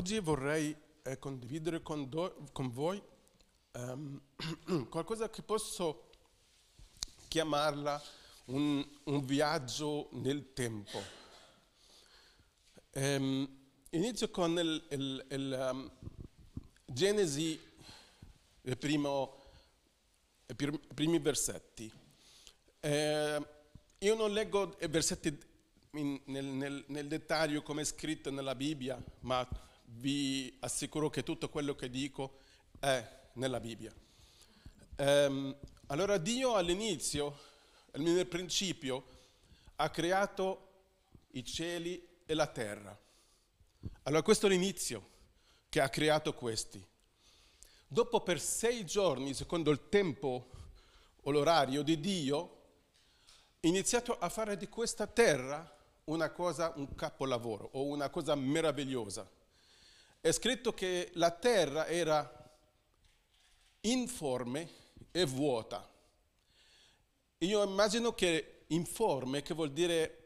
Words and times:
Oggi 0.00 0.18
vorrei 0.18 0.74
eh, 1.02 1.18
condividere 1.18 1.82
con, 1.82 2.08
do- 2.08 2.48
con 2.52 2.70
voi 2.70 2.98
ehm, 3.72 4.18
qualcosa 4.88 5.28
che 5.28 5.42
posso 5.42 6.08
chiamarla 7.28 8.02
un, 8.46 8.82
un 9.04 9.24
viaggio 9.26 10.08
nel 10.12 10.54
tempo. 10.54 11.02
Ehm, 12.92 13.46
inizio 13.90 14.30
con 14.30 14.58
il, 14.58 14.86
il, 14.88 15.26
il 15.28 15.68
um, 15.70 15.90
Genesi, 16.86 17.60
i 18.62 18.76
primi 20.94 21.18
versetti. 21.18 21.92
Eh, 22.80 23.46
io 23.98 24.14
non 24.14 24.32
leggo 24.32 24.78
i 24.80 24.88
versetti 24.88 25.38
in, 25.90 26.18
nel, 26.24 26.46
nel, 26.46 26.84
nel 26.86 27.06
dettaglio 27.06 27.60
come 27.60 27.82
è 27.82 27.84
scritto 27.84 28.30
nella 28.30 28.54
Bibbia, 28.54 28.98
ma 29.20 29.46
vi 29.94 30.56
assicuro 30.60 31.10
che 31.10 31.22
tutto 31.22 31.48
quello 31.48 31.74
che 31.74 31.90
dico 31.90 32.38
è 32.78 33.18
nella 33.34 33.60
Bibbia. 33.60 33.92
Um, 34.98 35.54
allora 35.86 36.18
Dio 36.18 36.54
all'inizio, 36.54 37.38
nel 37.94 38.26
principio, 38.26 39.04
ha 39.76 39.90
creato 39.90 40.68
i 41.32 41.44
cieli 41.44 42.06
e 42.24 42.34
la 42.34 42.46
terra. 42.46 42.96
Allora 44.04 44.22
questo 44.22 44.46
è 44.46 44.50
l'inizio 44.50 45.08
che 45.68 45.80
ha 45.80 45.88
creato 45.88 46.34
questi. 46.34 46.84
Dopo 47.86 48.20
per 48.20 48.40
sei 48.40 48.84
giorni, 48.84 49.34
secondo 49.34 49.70
il 49.70 49.88
tempo 49.88 50.50
o 51.22 51.30
l'orario 51.30 51.82
di 51.82 51.98
Dio, 51.98 52.58
ha 53.60 53.66
iniziato 53.66 54.16
a 54.18 54.28
fare 54.28 54.56
di 54.56 54.68
questa 54.68 55.06
terra 55.06 55.76
una 56.04 56.30
cosa, 56.30 56.72
un 56.76 56.94
capolavoro 56.94 57.70
o 57.72 57.84
una 57.86 58.08
cosa 58.10 58.34
meravigliosa 58.34 59.28
è 60.20 60.32
scritto 60.32 60.74
che 60.74 61.10
la 61.14 61.30
terra 61.30 61.86
era 61.86 62.30
informe 63.82 64.68
e 65.10 65.24
vuota. 65.24 65.88
Io 67.38 67.62
immagino 67.64 68.12
che 68.12 68.64
informe, 68.68 69.42
che 69.42 69.54
vuol 69.54 69.72
dire 69.72 70.16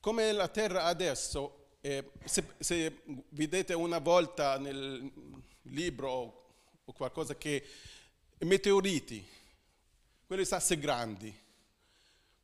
come 0.00 0.32
la 0.32 0.48
terra 0.48 0.84
adesso, 0.84 1.74
eh, 1.80 2.10
se, 2.24 2.44
se, 2.58 3.02
vedete 3.30 3.74
una 3.74 3.98
volta 3.98 4.58
nel 4.58 5.10
libro 5.62 6.46
o 6.84 6.92
qualcosa 6.92 7.36
che 7.36 7.66
meteoriti, 8.38 9.26
quelli 10.26 10.46
sassi 10.46 10.78
grandi, 10.78 11.46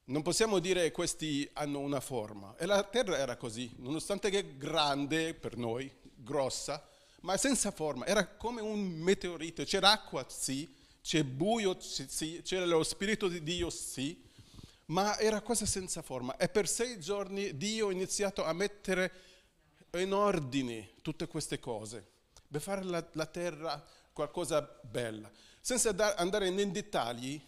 non 0.07 0.21
possiamo 0.21 0.59
dire 0.59 0.83
che 0.83 0.93
questi 0.93 1.49
hanno 1.55 1.79
una 1.79 2.01
forma. 2.01 2.55
E 2.59 2.67
la 2.67 2.83
terra 2.83 3.17
era 3.17 3.37
così, 3.37 3.73
nonostante 3.77 4.29
che 4.29 4.59
grande 4.59 5.33
per 5.33 5.57
noi, 5.57 5.91
grossa, 6.25 6.85
ma 7.21 7.37
senza 7.37 7.71
forma, 7.71 8.07
era 8.07 8.27
come 8.27 8.61
un 8.61 8.81
meteorito, 8.81 9.63
c'era 9.65 9.93
acqua, 9.93 10.27
sì, 10.29 10.75
c'è 11.01 11.23
buio, 11.23 11.79
sì, 11.81 12.41
c'era 12.43 12.65
lo 12.65 12.83
Spirito 12.83 13.29
di 13.29 13.43
Dio, 13.43 13.71
sì, 13.71 14.23
ma 14.87 15.17
era 15.19 15.41
cosa 15.41 15.67
senza 15.67 16.03
forma. 16.03 16.37
E 16.37 16.49
per 16.49 16.69
sei 16.69 16.99
giorni 16.99 17.57
Dio 17.57 17.89
ha 17.89 17.93
iniziato 17.93 18.45
a 18.45 18.53
mettere 18.53 19.13
in 19.93 20.13
ordine 20.13 20.91
tutte 21.03 21.29
queste 21.29 21.61
cose, 21.61 22.05
per 22.49 22.61
fare 22.61 22.83
la, 22.83 23.07
la 23.13 23.27
terra 23.27 23.83
qualcosa 24.13 24.61
bella, 24.83 25.31
senza 25.61 25.93
da, 25.93 26.15
andare 26.15 26.51
nei 26.51 26.71
dettagli, 26.71 27.41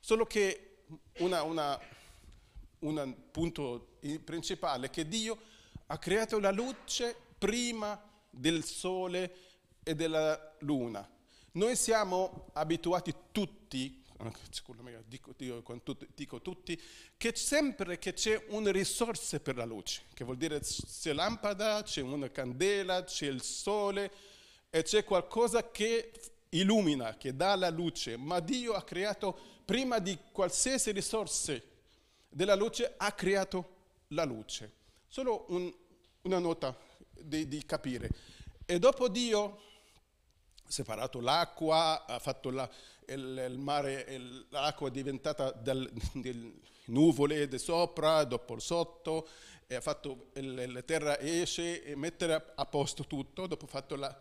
solo 0.00 0.24
che 0.24 0.84
un 1.18 3.16
punto 3.30 3.98
principale 4.24 4.86
è 4.86 4.90
che 4.90 5.06
Dio 5.06 5.38
ha 5.86 5.98
creato 5.98 6.38
la 6.38 6.50
luce 6.50 7.26
prima 7.38 8.00
del 8.30 8.64
sole 8.64 9.36
e 9.82 9.94
della 9.94 10.56
luna. 10.60 11.08
Noi 11.52 11.76
siamo 11.76 12.50
abituati 12.52 13.14
tutti, 13.32 14.04
dico, 15.06 15.34
dico, 15.36 15.62
dico 16.14 16.42
tutti, 16.42 16.80
che 17.16 17.34
sempre 17.34 17.98
che 17.98 18.12
c'è 18.12 18.46
una 18.48 18.70
risorsa 18.70 19.40
per 19.40 19.56
la 19.56 19.64
luce, 19.64 20.02
che 20.14 20.24
vuol 20.24 20.36
dire 20.36 20.60
c'è 20.60 21.12
lampada, 21.12 21.82
c'è 21.82 22.02
una 22.02 22.30
candela, 22.30 23.04
c'è 23.04 23.26
il 23.26 23.42
sole 23.42 24.12
e 24.70 24.82
c'è 24.82 25.04
qualcosa 25.04 25.70
che 25.70 26.12
illumina, 26.50 27.16
che 27.16 27.34
dà 27.34 27.54
la 27.56 27.70
luce, 27.70 28.16
ma 28.16 28.40
Dio 28.40 28.74
ha 28.74 28.82
creato, 28.82 29.38
prima 29.64 29.98
di 29.98 30.18
qualsiasi 30.32 30.92
risorsa 30.92 31.60
della 32.28 32.54
luce, 32.54 32.94
ha 32.96 33.12
creato 33.12 33.76
la 34.08 34.24
luce. 34.24 34.72
Solo 35.06 35.46
un, 35.48 35.72
una 36.22 36.38
nota 36.38 36.76
di, 37.22 37.48
di 37.48 37.64
capire. 37.64 38.10
E 38.66 38.78
dopo 38.78 39.08
Dio 39.08 39.44
ha 40.64 40.70
separato 40.70 41.20
l'acqua, 41.20 42.04
ha 42.06 42.18
fatto 42.18 42.50
la, 42.50 42.68
il, 43.06 43.46
il, 43.50 43.58
mare, 43.58 44.04
il, 44.08 44.46
l'acqua 44.50 44.88
è 44.88 44.90
diventata 44.90 45.50
dal, 45.50 45.90
del 46.14 46.52
nuvole 46.86 47.48
di 47.48 47.58
sopra, 47.58 48.24
dopo 48.24 48.58
sotto, 48.58 49.28
e 49.66 49.74
ha 49.74 49.80
fatto 49.80 50.28
il, 50.34 50.72
la 50.72 50.82
terra 50.82 51.18
esce 51.18 51.82
e 51.82 51.94
mettere 51.96 52.52
a 52.54 52.66
posto 52.66 53.04
tutto, 53.06 53.46
dopo 53.46 53.64
ha 53.64 53.68
fatto 53.68 53.96
la, 53.96 54.20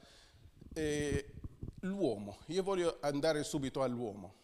eh, 0.74 1.34
l'uomo. 1.82 2.40
Io 2.48 2.64
voglio 2.64 2.98
andare 3.02 3.44
subito 3.44 3.82
all'uomo. 3.84 4.36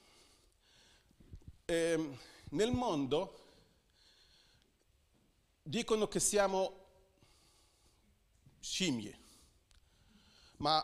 Eh, 1.65 2.09
nel 2.49 2.71
mondo 2.71 3.39
dicono 5.61 6.07
che 6.07 6.19
siamo 6.19 6.82
scimmie. 8.63 9.17
Ma 10.57 10.81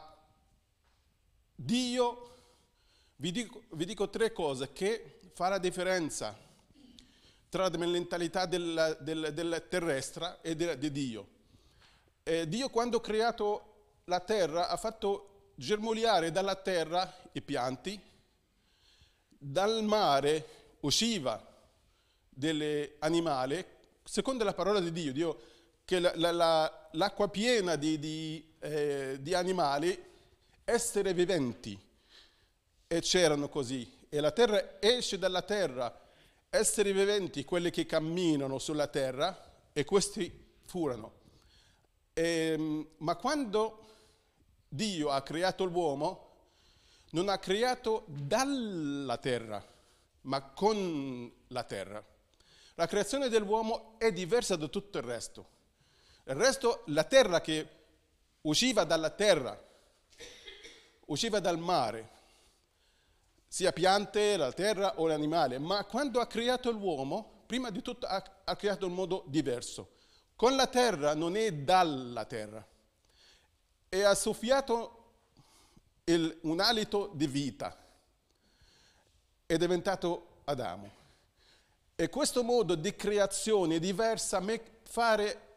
Dio, 1.56 2.36
vi 3.16 3.32
dico, 3.32 3.64
vi 3.72 3.86
dico 3.86 4.10
tre 4.10 4.34
cose 4.34 4.74
che 4.74 5.22
fa 5.34 5.48
la 5.48 5.58
differenza 5.58 6.38
tra 7.48 7.70
la 7.70 7.78
mentalità 7.78 8.46
del, 8.46 8.98
del, 9.02 9.32
del 9.34 9.66
terrestre 9.70 10.40
e 10.42 10.56
de, 10.56 10.78
di 10.78 10.92
Dio. 10.92 11.28
E 12.24 12.48
Dio 12.48 12.70
quando 12.70 12.98
ha 12.98 13.02
creato 13.02 13.64
la 14.06 14.20
terra 14.20 14.68
ha 14.68 14.76
fatto 14.76 15.54
germogliare 15.56 16.32
dalla 16.32 16.56
terra 16.56 17.12
i 17.32 17.42
pianti, 17.42 18.00
dal 19.30 19.84
mare 19.84 20.76
usciva 20.82 21.42
degli 22.28 22.96
animali, 23.00 23.66
secondo 24.04 24.44
la 24.44 24.54
parola 24.54 24.80
di 24.82 24.92
Dio, 24.92 25.14
Dio 25.14 25.42
che 25.90 26.00
la, 26.00 26.12
la, 26.18 26.32
la, 26.32 26.90
l'acqua 26.92 27.30
piena 27.30 27.76
di, 27.76 27.98
di, 27.98 28.46
eh, 28.60 29.18
di 29.20 29.34
animali, 29.34 30.00
essere 30.64 31.16
viventi, 31.16 31.76
e 32.86 33.02
c'erano 33.02 33.50
così. 33.50 33.92
E 34.08 34.20
la 34.20 34.30
terra 34.30 34.80
esce 34.80 35.18
dalla 35.18 35.42
terra, 35.42 36.00
esseri 36.52 36.92
viventi, 36.92 37.44
quelli 37.44 37.72
che 37.72 37.88
camminano 37.88 38.60
sulla 38.60 38.86
terra, 38.86 39.52
e 39.74 39.84
questi 39.84 40.32
furono. 40.62 41.14
E, 42.14 42.52
ehm, 42.52 42.88
ma 42.98 43.16
quando 43.16 43.88
Dio 44.68 45.10
ha 45.10 45.24
creato 45.24 45.64
l'uomo, 45.64 46.34
non 47.14 47.30
ha 47.30 47.40
creato 47.40 48.04
dalla 48.06 49.18
terra, 49.18 49.68
ma 50.22 50.52
con 50.52 51.34
la 51.48 51.64
terra. 51.64 52.06
La 52.76 52.86
creazione 52.86 53.28
dell'uomo 53.28 53.96
è 53.98 54.12
diversa 54.12 54.56
da 54.56 54.68
tutto 54.68 55.00
il 55.00 55.04
resto. 55.04 55.58
Il 56.30 56.36
resto, 56.36 56.84
la 56.88 57.06
terra 57.06 57.42
che 57.42 57.68
usciva 58.42 58.84
dalla 58.84 59.10
terra, 59.10 59.60
usciva 61.06 61.40
dal 61.40 61.58
mare, 61.58 62.10
sia 63.48 63.72
piante, 63.72 64.38
la 64.38 64.52
terra 64.52 65.00
o 65.00 65.08
l'animale, 65.08 65.58
ma 65.58 65.84
quando 65.86 66.20
ha 66.20 66.28
creato 66.28 66.70
l'uomo, 66.70 67.42
prima 67.48 67.72
di 67.72 67.82
tutto 67.82 68.06
ha, 68.06 68.24
ha 68.44 68.56
creato 68.56 68.86
in 68.86 68.94
modo 68.94 69.24
diverso. 69.26 69.94
Con 70.36 70.56
la 70.56 70.68
terra 70.68 71.16
non 71.16 71.36
è 71.36 71.52
dalla 71.52 72.26
terra. 72.26 72.64
E 73.90 74.04
ha 74.04 74.14
soffiato 74.14 75.14
il, 76.04 76.38
un 76.42 76.60
alito 76.60 77.10
di 77.12 77.26
vita. 77.26 77.76
È 79.48 79.58
diventato 79.58 80.42
Adamo. 80.44 80.92
E 81.96 82.08
questo 82.10 82.44
modo 82.44 82.76
di 82.76 82.96
creazione 82.96 83.78
è 83.78 83.80
diverso 83.80 84.36
a 84.36 84.42
me 84.42 84.62
fare 84.84 85.48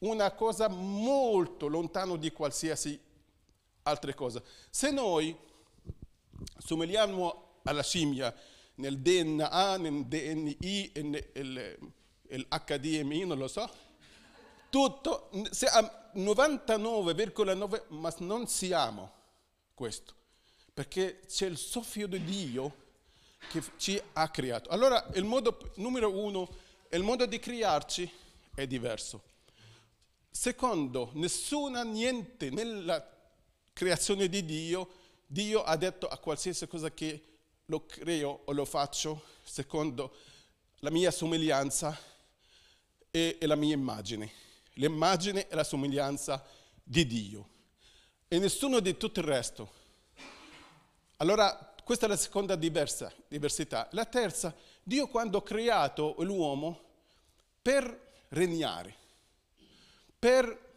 una 0.00 0.32
cosa 0.32 0.68
molto 0.68 1.66
lontano 1.66 2.16
di 2.16 2.30
qualsiasi 2.30 2.98
altra 3.82 4.14
cosa. 4.14 4.42
Se 4.70 4.90
noi 4.90 5.36
somigliamo 6.58 7.60
alla 7.64 7.82
scimmia 7.82 8.34
nel 8.76 8.98
DNA, 8.98 9.76
nel 9.76 10.06
DNI, 10.06 10.92
nell'HDMI, 12.28 13.26
non 13.26 13.38
lo 13.38 13.48
so, 13.48 13.70
tutto, 14.70 15.30
se 15.50 15.66
a 15.66 16.12
99,9, 16.14 17.84
ma 17.88 18.14
non 18.18 18.46
siamo 18.46 19.12
questo, 19.74 20.14
perché 20.72 21.20
c'è 21.26 21.46
il 21.46 21.58
soffio 21.58 22.06
di 22.06 22.22
Dio 22.24 22.88
che 23.50 23.62
ci 23.76 24.00
ha 24.14 24.28
creato. 24.30 24.70
Allora 24.70 25.10
il 25.14 25.24
modo 25.24 25.72
numero 25.76 26.10
uno, 26.16 26.48
il 26.90 27.02
modo 27.02 27.26
di 27.26 27.38
crearci 27.38 28.10
è 28.54 28.66
diverso. 28.66 29.28
Secondo 30.30 31.10
nessuna 31.14 31.82
niente 31.82 32.50
nella 32.50 33.04
creazione 33.72 34.28
di 34.28 34.44
Dio, 34.44 34.88
Dio 35.26 35.62
ha 35.62 35.76
detto 35.76 36.06
a 36.08 36.18
qualsiasi 36.18 36.66
cosa 36.66 36.90
che 36.90 37.24
lo 37.66 37.86
creo 37.86 38.42
o 38.44 38.52
lo 38.52 38.64
faccio 38.64 39.22
secondo 39.42 40.14
la 40.80 40.90
mia 40.90 41.10
somiglianza 41.10 41.98
e, 43.10 43.38
la 43.40 43.54
mia 43.56 43.74
immagine. 43.74 44.32
L'immagine 44.74 45.48
e 45.48 45.54
la 45.54 45.64
somiglianza 45.64 46.44
di 46.82 47.06
Dio. 47.06 47.48
E 48.28 48.38
nessuno 48.38 48.80
di 48.80 48.96
tutto 48.96 49.20
il 49.20 49.26
resto. 49.26 49.72
Allora, 51.18 51.74
questa 51.84 52.06
è 52.06 52.08
la 52.08 52.16
seconda 52.16 52.54
diversa, 52.56 53.12
diversità. 53.28 53.88
La 53.92 54.04
terza, 54.04 54.54
Dio 54.82 55.08
quando 55.08 55.38
ha 55.38 55.42
creato 55.42 56.14
l'uomo 56.18 56.80
per 57.60 58.08
regnare, 58.28 58.96
per 60.20 60.68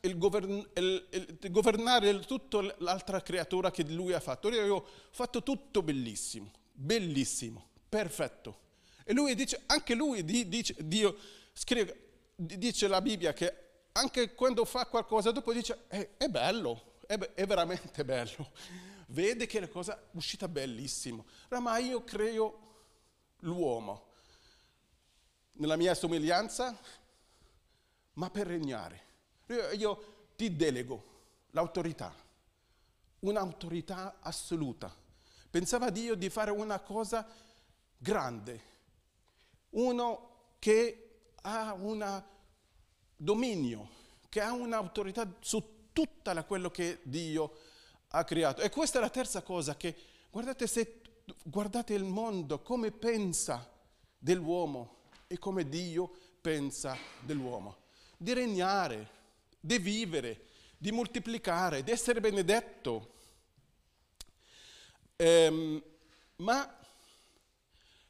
il 0.00 0.16
govern, 0.16 0.66
il, 0.74 1.06
il, 1.10 1.50
governare 1.50 2.18
tutta 2.20 2.62
l'altra 2.78 3.20
creatura 3.20 3.70
che 3.70 3.84
lui 3.84 4.14
ha 4.14 4.20
fatto. 4.20 4.48
Io 4.48 4.74
ho 4.74 4.86
fatto 5.10 5.42
tutto 5.42 5.82
bellissimo, 5.82 6.50
bellissimo, 6.72 7.68
perfetto. 7.88 8.68
E 9.04 9.12
lui 9.12 9.34
dice, 9.34 9.62
anche 9.66 9.94
lui 9.94 10.24
dice, 10.24 10.74
Dio 10.78 11.16
scrive, 11.52 12.08
dice 12.34 12.88
la 12.88 13.02
Bibbia 13.02 13.34
che 13.34 13.68
anche 13.92 14.34
quando 14.34 14.64
fa 14.64 14.86
qualcosa 14.86 15.30
dopo 15.30 15.52
dice 15.52 15.84
è, 15.88 16.10
è 16.16 16.28
bello, 16.28 16.94
è, 17.06 17.18
è, 17.18 17.46
veramente 17.46 18.04
bello. 18.04 18.52
Vede 19.08 19.46
che 19.46 19.60
la 19.60 19.68
cosa 19.68 19.98
è 19.98 20.02
uscita 20.12 20.48
bellissima. 20.48 21.22
Ma 21.58 21.78
io 21.78 22.02
creo 22.04 22.68
l'uomo 23.40 24.08
nella 25.60 25.76
mia 25.76 25.94
somiglianza, 25.94 26.78
ma 28.20 28.28
per 28.28 28.46
regnare. 28.46 29.02
Io, 29.46 29.70
io 29.70 30.04
ti 30.36 30.54
delego 30.54 31.04
l'autorità, 31.52 32.14
un'autorità 33.20 34.18
assoluta. 34.20 34.94
Pensava 35.48 35.88
Dio 35.88 36.14
di 36.14 36.28
fare 36.28 36.50
una 36.50 36.80
cosa 36.80 37.26
grande, 37.96 38.62
uno 39.70 40.52
che 40.58 41.22
ha 41.40 41.72
un 41.72 42.22
dominio, 43.16 43.88
che 44.28 44.42
ha 44.42 44.52
un'autorità 44.52 45.26
su 45.40 45.88
tutto 45.90 46.44
quello 46.44 46.70
che 46.70 47.00
Dio 47.02 47.56
ha 48.08 48.22
creato. 48.24 48.60
E 48.60 48.68
questa 48.68 48.98
è 48.98 49.00
la 49.00 49.08
terza 49.08 49.40
cosa 49.40 49.76
che, 49.78 49.96
guardate, 50.30 50.66
se 50.66 51.00
guardate 51.42 51.94
il 51.94 52.04
mondo, 52.04 52.60
come 52.60 52.90
pensa 52.90 53.66
dell'uomo 54.18 55.08
e 55.26 55.38
come 55.38 55.66
Dio 55.66 56.10
pensa 56.42 56.94
dell'uomo. 57.20 57.88
Di 58.22 58.34
regnare, 58.34 59.08
di 59.58 59.78
vivere, 59.78 60.44
di 60.76 60.92
moltiplicare, 60.92 61.82
di 61.82 61.90
essere 61.90 62.20
benedetto. 62.20 63.14
Ehm, 65.16 65.82
ma 66.36 66.78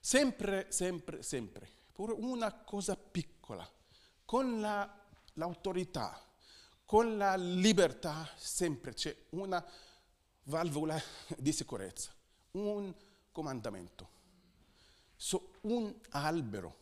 sempre, 0.01 0.67
sempre, 0.71 1.23
sempre, 1.23 1.71
pure 1.93 2.13
una 2.13 2.53
cosa 2.53 2.97
piccola, 2.97 3.65
con 4.25 4.61
la, 4.61 5.01
l'autorità, 5.35 6.21
con 6.85 7.17
la 7.17 7.37
libertà, 7.37 8.29
sempre 8.35 8.95
c'è 8.95 9.17
una 9.31 9.65
valvola 10.45 11.01
di 11.39 11.53
sicurezza, 11.53 12.13
un 12.53 12.93
comandamento, 13.31 14.09
so, 15.15 15.53
un 15.61 15.95
albero, 16.09 16.79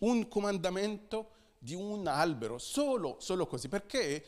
un 0.00 0.28
comandamento 0.28 1.38
di 1.62 1.74
un 1.74 2.06
albero, 2.06 2.56
solo, 2.56 3.16
solo 3.20 3.46
così, 3.46 3.68
perché 3.68 4.24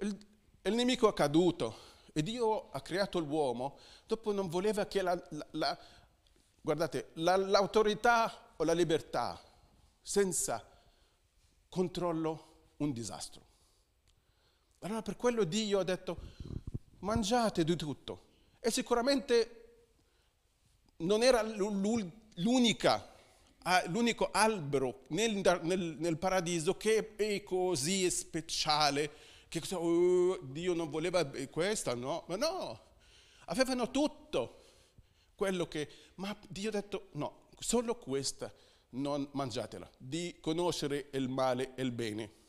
il, 0.00 0.26
il, 0.62 0.74
nemico 0.74 1.08
è 1.08 1.12
caduto 1.12 1.76
e 2.12 2.22
Dio 2.22 2.70
ha 2.70 2.80
creato 2.80 3.18
l'uomo, 3.18 3.76
dopo 4.06 4.30
non 4.32 4.48
voleva 4.48 4.86
che 4.86 5.02
la, 5.02 5.20
la, 5.30 5.46
la 5.50 5.78
guardate, 6.60 7.10
la, 7.14 7.36
l'autorità 7.36 8.52
o 8.56 8.62
la 8.62 8.72
libertà 8.72 9.40
senza 10.00 10.64
controllo 11.68 12.52
un 12.76 12.92
disastro. 12.92 13.42
Allora 14.78 15.02
per 15.02 15.16
quello 15.16 15.42
Dio 15.42 15.80
ha 15.80 15.84
detto 15.84 16.18
mangiate 17.00 17.64
di 17.64 17.74
tutto 17.74 18.26
e 18.60 18.70
sicuramente 18.70 19.60
non 20.98 21.24
era 21.24 21.42
l'unica 21.42 23.12
l'unico 23.86 24.30
albero 24.30 25.04
nel, 25.08 25.40
nel, 25.62 25.96
nel, 25.98 26.18
paradiso 26.18 26.76
che 26.76 27.14
è 27.16 27.42
così 27.42 28.10
speciale, 28.10 29.10
che 29.48 29.62
oh, 29.74 30.38
Dio 30.42 30.74
non 30.74 30.90
voleva 30.90 31.24
questa, 31.50 31.94
no? 31.94 32.24
Ma 32.28 32.36
no, 32.36 32.80
avevano 33.46 33.90
tutto 33.90 34.62
quello 35.34 35.66
che, 35.66 35.88
ma 36.16 36.36
Dio 36.48 36.68
ha 36.68 36.72
detto 36.72 37.08
no, 37.12 37.48
solo 37.58 37.96
questa, 37.96 38.52
non 38.90 39.26
mangiatela, 39.32 39.90
di 39.96 40.36
conoscere 40.40 41.08
il 41.12 41.28
male 41.28 41.74
e 41.74 41.82
il 41.82 41.92
bene. 41.92 42.42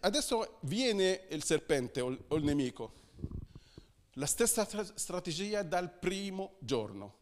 Adesso 0.00 0.58
viene 0.62 1.26
il 1.30 1.44
serpente 1.44 2.00
o 2.00 2.34
il 2.34 2.42
nemico, 2.42 2.94
la 4.14 4.26
stessa 4.26 4.66
strategia 4.96 5.62
dal 5.62 5.92
primo 5.92 6.56
giorno, 6.58 7.14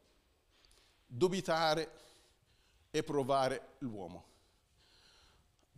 dubitare, 1.06 2.07
e 2.99 3.03
provare 3.03 3.75
l'uomo. 3.79 4.25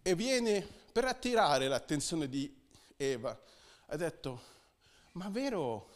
E 0.02 0.14
viene 0.14 0.66
per 0.92 1.04
attirare 1.04 1.68
l'attenzione 1.68 2.28
di 2.28 2.52
Eva. 2.96 3.38
Ha 3.86 3.96
detto, 3.96 4.40
ma 5.12 5.28
vero, 5.28 5.88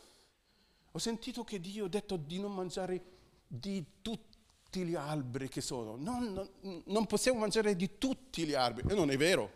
ho 0.91 0.99
sentito 0.99 1.45
che 1.45 1.61
Dio 1.61 1.87
ha 1.87 1.89
detto 1.89 2.17
di 2.17 2.39
non 2.39 2.55
mangiare 2.55 3.03
di 3.47 3.85
tutti 4.03 4.85
gli 4.85 4.95
alberi 4.95 5.49
che 5.49 5.61
sono. 5.61 5.97
Non, 5.97 6.33
non, 6.33 6.83
non 6.87 7.07
possiamo 7.07 7.41
mangiare 7.41 7.75
di 7.77 7.99
tutti 7.99 8.45
gli 8.45 8.55
alberi. 8.55 8.91
E 8.91 8.95
non 8.95 9.11
è 9.11 9.17
vero, 9.17 9.51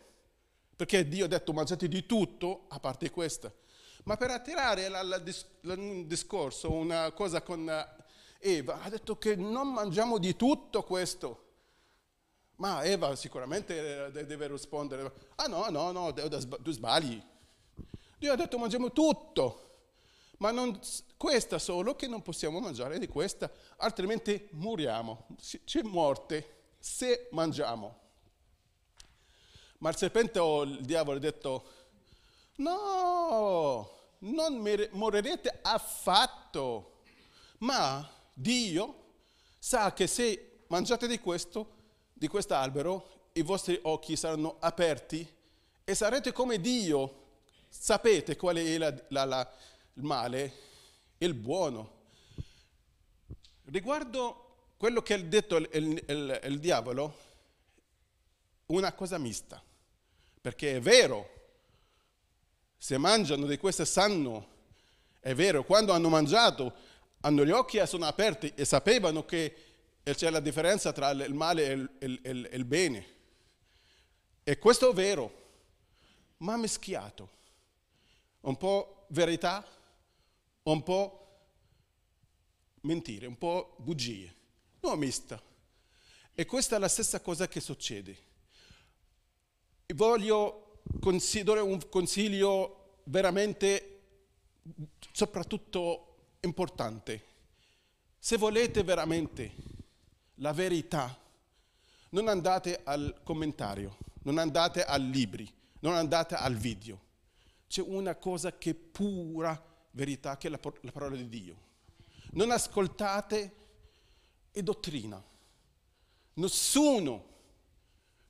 perché 0.75 1.07
Dio 1.07 1.27
ha 1.27 1.29
detto 1.29 1.53
mangiate 1.53 1.89
di 1.89 2.07
tutto, 2.07 2.65
a 2.69 2.81
parte 2.81 3.11
questa. 3.11 3.53
Ma 4.05 4.17
per 4.17 4.31
attirare 4.31 4.89
un 5.63 6.07
discorso, 6.07 6.73
una 6.73 7.11
cosa 7.13 7.43
con 7.43 7.71
Eva, 8.39 8.81
ha 8.83 8.89
detto 8.89 9.19
che 9.19 9.37
non 9.37 9.73
mangiamo 9.73 10.19
di 10.19 10.35
tutto 10.37 10.83
questo. 10.85 11.48
Ma 12.59 12.83
Eva 12.83 13.15
sicuramente 13.15 14.11
deve 14.11 14.49
rispondere, 14.49 15.13
ah 15.37 15.47
no, 15.47 15.69
no, 15.71 15.93
no, 15.93 16.13
tu 16.13 16.73
sbagli. 16.73 17.23
Dio 18.19 18.33
ha 18.33 18.37
detto 18.37 18.59
mangiamo 18.59 18.91
tutto, 18.93 19.67
ma 20.39 20.51
non 20.51 20.79
questa 21.17 21.61
solo 21.61 21.95
che 21.95 22.09
non 22.09 22.21
possiamo 22.23 22.59
mangiare 22.59 22.99
di 22.99 23.07
questa, 23.07 23.49
altrimenti 23.77 24.49
moriamo. 24.53 25.29
C'è 25.65 25.83
morte 25.83 26.73
se 26.81 27.29
mangiamo. 27.31 27.97
Ma 29.79 29.91
il 29.91 29.97
serpente 29.97 30.41
o 30.41 30.63
il 30.63 30.85
diavolo 30.85 31.19
ha 31.19 31.21
detto, 31.21 31.65
no, 32.57 33.91
non 34.19 34.89
morirete 34.91 35.61
affatto, 35.63 37.03
ma 37.59 38.09
Dio 38.35 39.05
sa 39.61 39.93
che 39.93 40.09
se 40.09 40.65
mangiate 40.67 41.07
di 41.07 41.21
questo 41.21 41.77
di 42.19 42.27
quest'albero 42.27 43.31
i 43.33 43.43
vostri 43.43 43.79
occhi 43.83 44.17
saranno 44.17 44.57
aperti 44.59 45.27
e 45.85 45.95
sarete 45.95 46.33
come 46.33 46.61
Dio. 46.61 47.27
Sapete 47.69 48.37
qual 48.37 48.57
è 48.57 48.79
la, 48.79 48.95
la, 49.09 49.25
la, 49.25 49.53
il 49.95 50.03
male 50.03 50.53
e 51.17 51.27
il 51.27 51.35
buono. 51.35 51.97
Riguardo 53.67 54.73
quello 54.77 55.03
che 55.03 55.15
ha 55.15 55.19
detto 55.19 55.57
il, 55.57 55.69
il, 55.73 56.05
il, 56.09 56.41
il 56.45 56.59
diavolo, 56.59 57.17
una 58.67 58.93
cosa 58.93 59.19
mista, 59.19 59.63
perché 60.41 60.77
è 60.77 60.81
vero, 60.81 61.29
se 62.77 62.97
mangiano 62.97 63.47
di 63.47 63.59
questo 63.59 63.85
sanno, 63.85 64.57
è 65.21 65.35
vero, 65.35 65.65
quando 65.65 65.93
hanno 65.93 66.09
mangiato, 66.09 66.73
hanno 67.21 67.45
gli 67.45 67.51
occhi 67.51 67.85
sono 67.87 68.07
aperti 68.07 68.53
e 68.55 68.65
sapevano 68.65 69.25
che 69.25 69.68
e 70.09 70.15
c'è 70.15 70.31
la 70.31 70.41
differenza 70.41 70.91
tra 70.91 71.11
il 71.11 71.35
male 71.35 71.67
e 71.67 71.73
il, 71.73 71.91
il, 72.01 72.21
il, 72.25 72.51
il 72.55 72.65
bene. 72.65 73.07
E 74.43 74.59
questo 74.59 74.91
è 74.91 74.95
vero, 74.95 75.31
ma 76.39 76.57
mischiato. 76.57 77.29
Un 78.41 78.57
po' 78.57 79.05
verità, 79.09 79.63
un 80.63 80.83
po' 80.83 81.41
mentire, 82.81 83.27
un 83.27 83.37
po' 83.37 83.77
bugie. 83.81 84.35
Non 84.81 84.99
mista. 84.99 85.39
E 86.35 86.47
questa 86.47 86.77
è 86.77 86.79
la 86.79 86.89
stessa 86.89 87.21
cosa 87.21 87.47
che 87.47 87.61
succede. 87.61 88.17
Voglio 89.89 90.81
considerare 91.01 91.61
un 91.61 91.87
consiglio 91.91 93.01
veramente, 93.05 94.01
soprattutto 95.13 96.37
importante. 96.41 97.27
Se 98.19 98.39
volete 98.39 98.83
veramente 98.83 99.68
la 100.39 100.53
verità. 100.53 101.17
Non 102.11 102.29
andate 102.29 102.81
al 102.85 103.21
commentario, 103.23 103.99
non 104.23 104.39
andate 104.39 104.85
a 104.85 104.97
libri, 104.97 105.51
non 105.81 105.95
andate 105.95 106.35
al 106.35 106.57
video. 106.57 107.07
C'è 107.67 107.83
una 107.83 108.15
cosa 108.15 108.57
che 108.57 108.71
è 108.71 108.75
pura 108.75 109.63
verità, 109.91 110.37
che 110.37 110.49
è 110.49 110.51
la, 110.51 110.59
la 110.81 110.93
parola 110.93 111.17
di 111.17 111.29
Dio. 111.29 111.67
Non 112.33 112.51
ascoltate 112.51 113.53
e 114.51 114.63
dottrina. 114.63 115.23
Nessuno. 116.35 117.27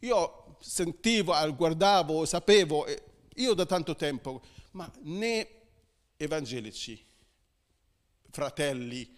Io 0.01 0.57
sentivo, 0.61 1.35
guardavo, 1.55 2.25
sapevo, 2.25 2.85
io 3.35 3.55
da 3.55 3.67
tanto 3.67 3.95
tempo, 3.97 4.43
ma 4.73 4.91
né 5.03 5.49
evangelici, 6.17 7.05
fratelli, 8.31 9.18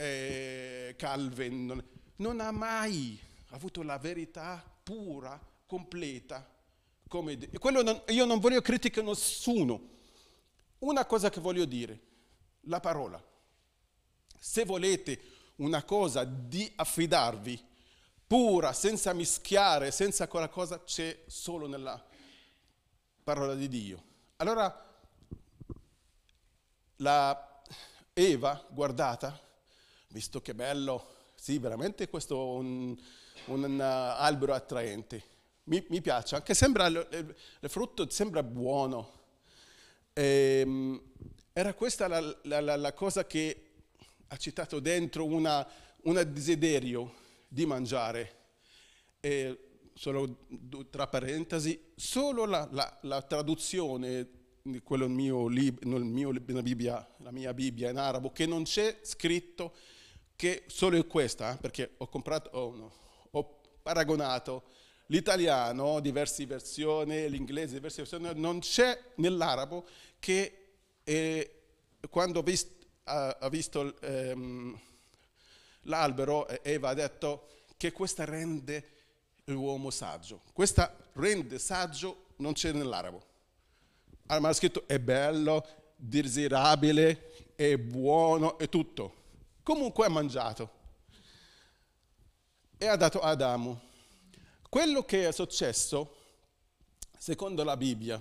eh, 0.00 0.94
Calvin, 0.96 1.84
non, 2.16 2.38
ha 2.38 2.52
mai 2.52 3.18
avuto 3.48 3.82
la 3.82 3.98
verità 3.98 4.62
pura, 4.82 5.40
completa. 5.66 6.48
Come, 7.08 7.36
non, 7.82 8.02
io 8.08 8.24
non 8.24 8.38
voglio 8.38 8.60
criticare 8.60 9.04
nessuno. 9.04 9.96
Una 10.78 11.04
cosa 11.04 11.30
che 11.30 11.40
voglio 11.40 11.64
dire, 11.64 12.00
la 12.62 12.78
parola. 12.78 13.20
Se 14.38 14.64
volete 14.64 15.20
una 15.56 15.82
cosa 15.82 16.22
di 16.22 16.70
affidarvi, 16.76 17.60
pura, 18.24 18.72
senza 18.72 19.12
mischiare, 19.12 19.90
senza 19.90 20.28
quella 20.28 20.48
cosa, 20.48 20.80
c'è 20.84 21.24
solo 21.26 21.66
nella 21.66 22.00
parola 23.24 23.56
di 23.56 23.68
Dio. 23.68 24.04
Allora, 24.36 24.86
la 26.98 27.62
Eva, 28.12 28.64
guardata, 28.70 29.46
visto 30.08 30.40
che 30.40 30.54
bello, 30.54 31.06
sì, 31.34 31.58
veramente 31.58 32.08
questo 32.08 32.34
è 32.34 32.58
un, 32.58 32.96
un 33.46 33.78
uh, 33.78 34.20
albero 34.20 34.54
attraente. 34.54 35.36
Mi, 35.64 35.84
mi, 35.88 36.00
piace, 36.00 36.34
anche 36.34 36.54
sembra, 36.54 36.86
il, 36.86 37.34
il 37.60 37.68
frutto 37.68 38.08
sembra 38.10 38.42
buono. 38.42 39.12
E, 40.12 40.60
ehm, 40.60 41.02
era 41.52 41.74
questa 41.74 42.06
la, 42.08 42.20
la, 42.42 42.60
la, 42.60 42.76
la, 42.76 42.92
cosa 42.92 43.26
che 43.26 43.64
ha 44.28 44.36
citato 44.36 44.80
dentro 44.80 45.24
una 46.02 46.22
desiderio 46.22 47.14
di 47.48 47.66
mangiare. 47.66 48.36
E 49.20 49.68
solo 49.94 50.46
tra 50.90 51.08
parentesi, 51.08 51.92
solo 51.96 52.44
la, 52.44 52.68
traduzione 53.26 54.28
di 54.62 54.80
quello 54.80 55.08
mio, 55.08 55.48
lib- 55.48 55.82
mio, 55.84 56.30
Bibbia, 56.30 57.14
la 57.18 57.32
mia 57.32 57.52
Bibbia 57.52 57.90
in 57.90 57.96
arabo, 57.96 58.30
che 58.30 58.46
non 58.46 58.62
c'è 58.62 59.00
scritto 59.02 59.74
che 60.38 60.62
solo 60.68 60.94
in 60.94 61.08
questa, 61.08 61.54
eh, 61.54 61.56
perché 61.56 61.94
ho 61.96 62.06
comprato, 62.06 62.50
oh 62.56 62.72
no, 62.76 62.92
ho 63.32 63.58
paragonato 63.82 64.62
l'italiano, 65.06 65.98
diverse 65.98 66.46
versioni, 66.46 67.28
l'inglese, 67.28 67.74
diverse 67.74 68.02
versioni, 68.02 68.38
non 68.38 68.60
c'è 68.60 68.96
nell'arabo 69.16 69.84
che 70.20 70.74
eh, 71.02 71.62
quando 72.08 72.42
vist, 72.42 72.70
ha, 73.02 73.30
ha, 73.30 73.48
visto 73.48 74.00
ehm, 74.00 74.80
l'albero, 75.82 76.46
Eva 76.62 76.90
ha 76.90 76.94
detto 76.94 77.48
che 77.76 77.90
questa 77.90 78.24
rende 78.24 78.90
l'uomo 79.46 79.90
saggio. 79.90 80.42
Questa 80.52 80.96
rende 81.14 81.58
saggio 81.58 82.26
non 82.36 82.52
c'è 82.52 82.70
nell'arabo. 82.70 83.20
Allora, 84.26 84.50
ha 84.50 84.52
scritto 84.52 84.84
è 84.86 85.00
bello, 85.00 85.66
desiderabile, 85.96 87.54
è 87.56 87.76
buono, 87.76 88.56
è 88.56 88.68
tutto. 88.68 89.18
Comunque 89.68 90.06
ha 90.06 90.08
mangiato 90.08 90.70
e 92.78 92.86
ha 92.86 92.96
dato 92.96 93.20
ad 93.20 93.42
Adamo. 93.42 93.78
Quello 94.66 95.04
che 95.04 95.28
è 95.28 95.30
successo, 95.30 96.16
secondo 97.18 97.62
la 97.64 97.76
Bibbia, 97.76 98.18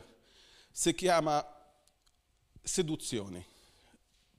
si 0.69 0.93
chiama 0.93 1.41
seduzione. 2.61 3.45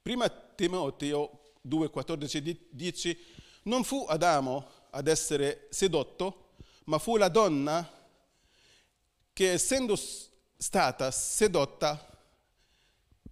Prima 0.03 0.29
Timoteo 0.29 1.55
2,14 1.67 2.59
dice, 2.69 3.19
non 3.63 3.85
fu 3.85 4.05
Adamo 4.07 4.71
ad 4.91 5.07
essere 5.07 5.67
sedotto, 5.71 6.57
ma 6.85 6.99
fu 6.99 7.17
la 7.17 7.29
donna 7.31 7.91
che 9.33 9.53
essendo 9.53 9.97
stata 9.97 11.11
sedotta 11.11 12.07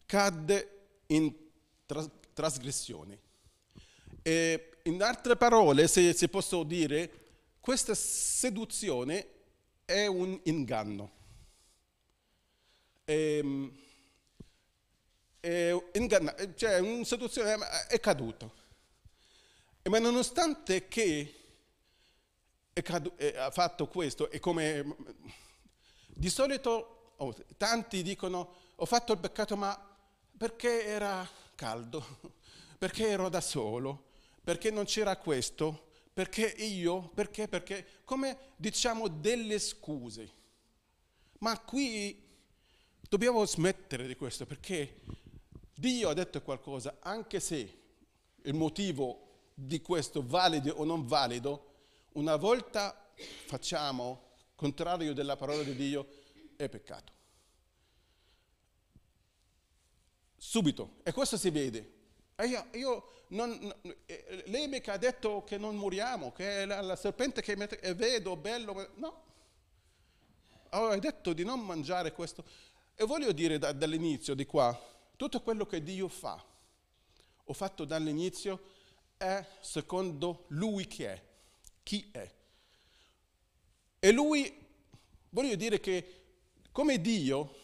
cadde 0.07 1.03
in 1.09 1.31
trasgressione. 2.33 3.25
E 4.27 4.79
in 4.83 5.01
altre 5.05 5.37
parole, 5.37 5.87
se, 5.87 6.13
se 6.13 6.27
posso 6.27 6.65
dire, 6.65 7.11
questa 7.61 7.95
seduzione 7.95 9.29
è 9.85 10.07
un 10.07 10.37
inganno. 10.43 11.11
E, 13.05 13.39
ehm, 13.39 13.79
è, 15.39 15.77
inganna, 15.93 16.35
cioè 16.57 16.81
una 16.81 17.05
seduzione 17.05 17.57
è 17.87 18.01
caduta. 18.01 18.51
Ma 19.85 19.99
nonostante 20.01 20.89
che 20.89 21.35
cadu- 22.83 23.23
ha 23.37 23.53
fatto 23.53 23.87
questo, 23.87 24.29
e 24.29 24.41
come 24.41 24.97
di 26.09 26.31
solito 26.31 27.13
oh, 27.19 27.33
tanti 27.57 28.03
dicono 28.03 28.55
ho 28.75 28.87
fatto 28.87 29.13
il 29.13 29.21
peccato 29.21 29.57
ma 29.57 29.97
perché 30.37 30.85
era 30.85 31.25
caldo, 31.55 32.05
perché 32.77 33.07
ero 33.07 33.29
da 33.29 33.41
solo, 33.41 34.15
perché 34.47 34.71
non 34.71 34.85
c'era 34.85 35.17
questo, 35.17 35.89
perché 36.13 36.47
io, 36.47 37.09
perché, 37.09 37.49
perché, 37.49 37.85
come 38.05 38.53
diciamo 38.55 39.09
delle 39.09 39.59
scuse. 39.59 40.33
Ma 41.39 41.59
qui 41.59 42.25
dobbiamo 43.09 43.45
smettere 43.45 44.07
di 44.07 44.15
questo 44.15 44.47
perché 44.47 45.01
Dio 45.75 46.09
ha 46.09 46.15
detto 46.15 46.41
qualcosa, 46.43 46.99
anche 47.01 47.41
se 47.41 47.79
il 48.41 48.55
motivo 48.55 49.49
di 49.53 49.81
questo 49.81 50.25
valido 50.25 50.75
o 50.75 50.85
non 50.85 51.05
valido, 51.09 51.73
una 52.13 52.37
volta 52.37 53.11
facciamo 53.47 54.29
contrario 54.55 55.13
della 55.13 55.35
parola 55.35 55.65
di 55.65 55.75
Dio, 55.75 56.07
è 56.55 56.69
peccato. 56.69 57.13
Subito, 60.37 60.99
e 61.03 61.11
questo 61.11 61.37
si 61.37 61.51
vede. 61.51 61.95
E 62.39 62.47
io, 62.47 62.67
io 62.73 63.09
non, 63.29 63.75
eh, 64.05 64.45
lei 64.47 64.69
mica 64.69 64.93
ha 64.93 64.99
detto 64.99 65.43
che 65.45 65.57
non 65.57 65.75
moriamo, 65.75 66.33
che 66.33 66.63
è 66.63 66.67
la, 66.67 66.83
la 66.83 66.97
serpente 66.97 67.41
che 67.41 67.57
mette, 67.57 67.95
vedo, 67.95 68.37
bello, 68.37 68.91
no. 68.97 69.25
Oh, 70.71 70.89
hai 70.89 71.01
detto 71.01 71.33
di 71.33 71.45
non 71.45 71.61
mangiare 71.61 72.13
questo. 72.13 72.45
E 72.95 73.05
voglio 73.05 73.33
dire 73.33 73.59
da, 73.59 73.73
dall'inizio 73.73 74.35
di 74.35 74.45
qua, 74.45 74.79
tutto 75.17 75.41
quello 75.41 75.65
che 75.65 75.83
Dio 75.83 76.09
fa, 76.09 76.45
ho 77.45 77.53
fatto 77.55 77.87
dall'inizio, 77.87 78.75
è 79.17 79.43
secondo 79.61 80.45
Lui 80.49 80.87
che 80.87 81.09
è, 81.09 81.23
chi 81.83 82.09
è. 82.13 82.31
E 83.99 84.13
Lui, 84.13 84.55
voglio 85.31 85.55
dire 85.55 85.81
che 85.81 86.25
come 86.71 87.01
Dio, 87.01 87.55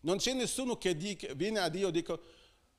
non 0.00 0.18
c'è 0.18 0.32
nessuno 0.32 0.78
che 0.78 0.96
dica, 0.96 1.34
viene 1.34 1.58
a 1.58 1.68
Dio 1.68 1.88
e 1.88 1.90
dice 1.90 2.20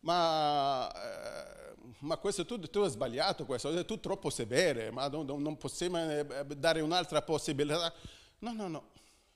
ma, 0.03 0.91
eh, 0.91 1.75
ma 1.99 2.17
questo 2.17 2.45
tu, 2.45 2.59
tu 2.59 2.79
hai 2.79 2.89
sbagliato, 2.89 3.45
questo, 3.45 3.85
tu 3.85 3.99
troppo 3.99 4.29
severe, 4.29 4.91
ma 4.91 5.07
non, 5.07 5.25
non 5.41 5.57
possiamo 5.57 5.97
eh, 6.09 6.45
dare 6.57 6.81
un'altra 6.81 7.21
possibilità. 7.21 7.93
No, 8.39 8.53
no, 8.53 8.67
no. 8.67 8.91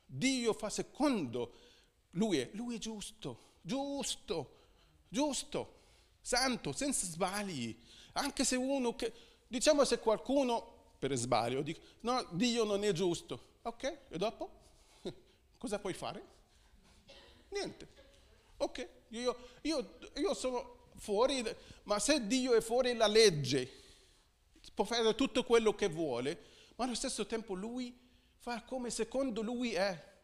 Dio 0.06 0.54
fa 0.54 0.70
secondo 0.70 1.54
lui 2.12 2.40
è, 2.40 2.50
lui 2.54 2.76
è 2.76 2.78
giusto, 2.78 3.56
giusto, 3.62 4.56
giusto, 5.08 5.76
santo, 6.22 6.72
senza 6.74 7.06
sbagli. 7.06 7.78
Anche 8.14 8.44
se 8.44 8.56
uno 8.56 8.96
che, 8.96 9.14
diciamo 9.48 9.84
se 9.86 10.00
qualcuno 10.00 10.76
per 11.00 11.16
sbaglio 11.16 11.62
dice, 11.62 11.82
no, 12.02 12.26
Dio 12.32 12.64
non 12.64 12.84
è 12.84 12.92
giusto. 12.92 13.56
Ok, 13.64 13.98
e 14.10 14.18
dopo? 14.18 14.50
Cosa 15.58 15.80
puoi 15.80 15.94
fare? 15.94 16.36
Niente. 17.50 17.88
Ok, 18.58 18.90
io, 19.10 19.38
io, 19.62 19.98
io 20.16 20.34
sono 20.34 20.90
fuori, 20.98 21.44
ma 21.84 22.00
se 22.00 22.26
Dio 22.28 22.54
è 22.54 22.62
fuori 22.62 22.96
la 22.96 23.08
legge, 23.08 23.70
può 24.74 24.84
fare 24.84 25.16
tutto 25.16 25.44
quello 25.44 25.74
che 25.74 25.88
vuole, 25.88 26.44
ma 26.76 26.86
allo 26.86 26.96
stesso 26.96 27.26
tempo 27.26 27.54
Lui 27.54 27.98
fa 28.38 28.64
come 28.64 28.90
secondo 28.90 29.42
Lui 29.42 29.74
è. 29.74 30.16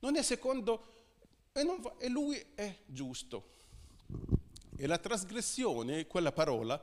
Non 0.00 0.16
è 0.16 0.22
secondo, 0.22 0.86
e, 1.52 1.64
va, 1.64 1.96
e 1.98 2.08
Lui 2.08 2.42
è 2.54 2.76
giusto. 2.86 3.54
E 4.76 4.86
la 4.86 4.98
trasgressione, 4.98 6.06
quella 6.06 6.32
parola, 6.32 6.80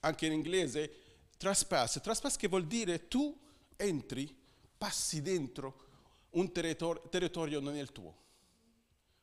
anche 0.00 0.26
in 0.26 0.32
inglese, 0.32 0.92
trespass. 1.36 2.00
Trespass 2.00 2.36
che 2.36 2.48
vuol 2.48 2.66
dire 2.66 3.08
tu 3.08 3.38
entri, 3.76 4.34
passi 4.76 5.22
dentro 5.22 5.84
un 6.30 6.52
territorio, 6.52 7.02
territorio 7.08 7.60
non 7.60 7.76
è 7.76 7.80
il 7.80 7.92
tuo 7.92 8.24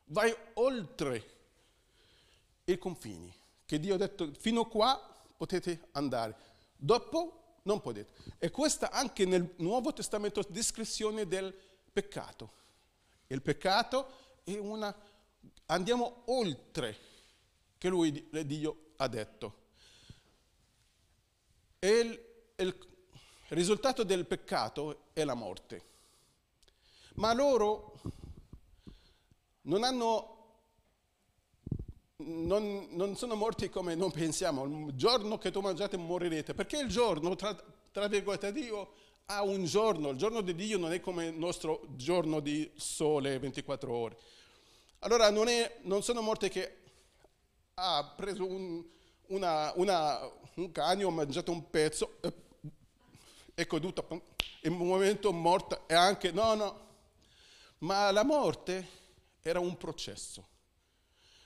vai 0.06 0.34
oltre 0.54 1.32
i 2.64 2.78
confini, 2.78 3.32
che 3.64 3.78
Dio 3.78 3.94
ha 3.94 3.98
detto 3.98 4.30
fino 4.38 4.66
qua 4.66 5.00
potete 5.36 5.88
andare. 5.92 6.36
Dopo 6.76 7.58
non 7.62 7.80
potete. 7.80 8.12
E 8.38 8.50
questa 8.50 8.90
anche 8.90 9.24
nel 9.24 9.54
Nuovo 9.58 9.92
Testamento 9.92 10.42
descrizione 10.48 11.26
del 11.26 11.54
peccato. 11.92 12.62
Il 13.28 13.42
peccato 13.42 14.10
è 14.44 14.56
una... 14.56 14.94
andiamo 15.66 16.22
oltre 16.26 16.98
che 17.78 17.88
lui, 17.88 18.28
Dio, 18.44 18.92
ha 18.96 19.08
detto. 19.08 19.62
E 21.78 21.88
il, 21.88 22.24
il 22.56 22.78
risultato 23.48 24.04
del 24.04 24.26
peccato 24.26 25.06
è 25.12 25.24
la 25.24 25.34
morte. 25.34 25.92
Ma 27.14 27.32
loro 27.32 28.00
non 29.64 29.84
hanno 29.84 30.34
non, 32.16 32.88
non, 32.90 33.16
sono 33.16 33.34
morti 33.34 33.68
come 33.68 33.94
non 33.94 34.10
pensiamo, 34.10 34.64
il 34.64 34.94
giorno 34.94 35.36
che 35.36 35.50
tu 35.50 35.60
mangiate 35.60 35.96
morirete, 35.96 36.54
perché 36.54 36.78
il 36.78 36.88
giorno, 36.88 37.34
tra, 37.34 37.54
tra 37.90 38.06
virgolette, 38.06 38.52
Dio 38.52 38.92
ha 39.26 39.42
un 39.42 39.64
giorno, 39.64 40.10
il 40.10 40.16
giorno 40.16 40.40
di 40.40 40.54
Dio 40.54 40.78
non 40.78 40.92
è 40.92 41.00
come 41.00 41.26
il 41.26 41.34
nostro 41.34 41.82
giorno 41.96 42.40
di 42.40 42.70
sole 42.76 43.38
24 43.38 43.92
ore. 43.92 44.16
Allora 45.00 45.30
non, 45.30 45.48
è, 45.48 45.78
non 45.82 46.02
sono 46.02 46.20
morti 46.20 46.48
che 46.48 46.76
ha 47.74 48.14
preso 48.16 48.46
un, 48.46 48.82
una, 49.28 49.72
una, 49.76 50.20
un 50.54 50.70
cagno, 50.70 51.08
ha 51.08 51.12
mangiato 51.12 51.50
un 51.50 51.68
pezzo, 51.68 52.18
è 53.54 53.66
caduto, 53.66 54.06
in 54.62 54.72
un 54.72 54.86
momento 54.86 55.32
morta 55.32 55.82
e 55.86 55.94
anche, 55.94 56.30
no, 56.30 56.54
no, 56.54 56.80
ma 57.78 58.10
la 58.12 58.24
morte 58.24 59.02
era 59.46 59.60
un 59.60 59.76
processo. 59.76 60.48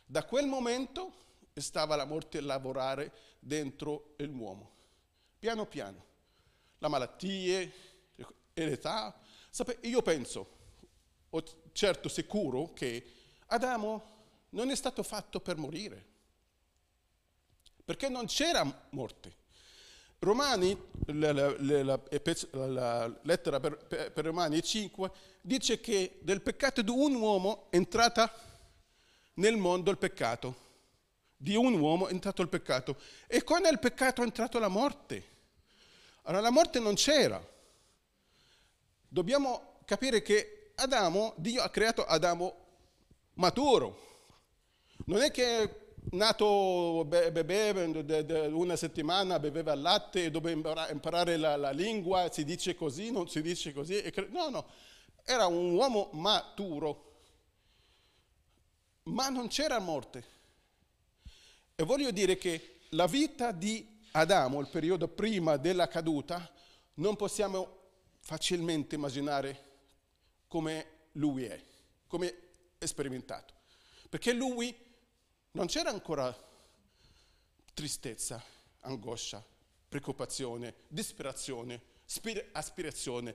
Da 0.06 0.24
quel 0.24 0.46
momento 0.46 1.26
stava 1.52 1.96
la 1.96 2.04
morte 2.04 2.38
a 2.38 2.42
lavorare 2.42 3.12
dentro 3.40 4.14
l'uomo, 4.18 4.70
piano 5.36 5.66
piano. 5.66 6.06
La 6.78 6.86
malattie, 6.86 7.72
l'età. 8.54 9.18
Io 9.80 10.00
penso, 10.02 10.56
ho 11.28 11.42
certo 11.72 12.08
sicuro, 12.08 12.72
che 12.72 13.04
Adamo 13.46 14.16
non 14.50 14.70
è 14.70 14.76
stato 14.76 15.02
fatto 15.02 15.40
per 15.40 15.56
morire, 15.56 16.06
perché 17.84 18.08
non 18.08 18.26
c'era 18.26 18.86
morte. 18.90 19.37
Romani, 20.20 20.76
la, 21.06 21.32
la, 21.32 21.54
la, 21.58 22.00
la 22.50 23.20
lettera 23.22 23.60
per, 23.60 23.76
per, 23.86 24.12
per, 24.12 24.24
Romani 24.24 24.60
5, 24.60 25.10
dice 25.40 25.80
che 25.80 26.18
del 26.22 26.42
peccato 26.42 26.82
di 26.82 26.90
un 26.90 27.14
uomo 27.14 27.66
è 27.70 27.76
entrata 27.76 28.32
nel 29.34 29.56
mondo 29.56 29.90
il 29.90 29.98
peccato. 29.98 30.66
Di 31.36 31.54
un 31.54 31.78
uomo 31.78 32.08
è 32.08 32.12
entrato 32.12 32.42
il 32.42 32.48
peccato. 32.48 32.96
E 33.28 33.44
con 33.44 33.64
il 33.64 33.78
peccato 33.78 34.22
è 34.22 34.24
entrato 34.24 34.58
la 34.58 34.66
morte. 34.66 35.36
Allora 36.22 36.42
la 36.42 36.50
morte 36.50 36.80
non 36.80 36.94
c'era. 36.94 37.40
Dobbiamo 39.06 39.78
capire 39.84 40.20
che 40.20 40.72
Adamo, 40.74 41.32
Dio 41.36 41.62
ha 41.62 41.70
creato 41.70 42.04
Adamo 42.04 42.54
maturo. 43.34 44.06
Non 45.06 45.22
è 45.22 45.30
che 45.30 45.87
nato 46.10 47.04
bebè, 47.06 48.48
una 48.48 48.76
settimana 48.76 49.38
beveva 49.38 49.72
il 49.72 49.80
latte 49.80 50.30
doveva 50.30 50.90
imparare 50.90 51.36
la, 51.36 51.56
la, 51.56 51.70
lingua, 51.70 52.30
si 52.30 52.44
dice 52.44 52.74
così, 52.74 53.10
non 53.10 53.28
si 53.28 53.42
dice 53.42 53.72
così. 53.72 54.02
No, 54.30 54.48
no, 54.48 54.66
era 55.24 55.46
un 55.46 55.74
uomo 55.74 56.10
maturo, 56.12 57.20
ma 59.04 59.28
non 59.28 59.48
c'era 59.48 59.78
morte. 59.78 60.36
E 61.74 61.84
voglio 61.84 62.10
dire 62.10 62.36
che 62.38 62.80
la 62.90 63.06
vita 63.06 63.52
di 63.52 63.96
Adamo, 64.12 64.60
il 64.60 64.68
periodo 64.68 65.08
prima 65.08 65.56
della 65.56 65.86
caduta, 65.86 66.50
non 66.94 67.16
possiamo 67.16 67.76
facilmente 68.20 68.94
immaginare 68.94 69.66
come 70.48 70.86
lui 71.12 71.44
è, 71.44 71.62
come 72.06 72.34
è 72.78 72.86
sperimentato. 72.86 73.54
Perché 74.08 74.32
lui 74.32 74.74
non 75.58 75.66
c'era 75.66 75.90
ancora 75.90 76.32
tristezza, 77.74 78.40
angoscia, 78.82 79.44
preoccupazione, 79.88 80.74
disperazione, 80.86 81.82
aspirazione. 82.52 83.34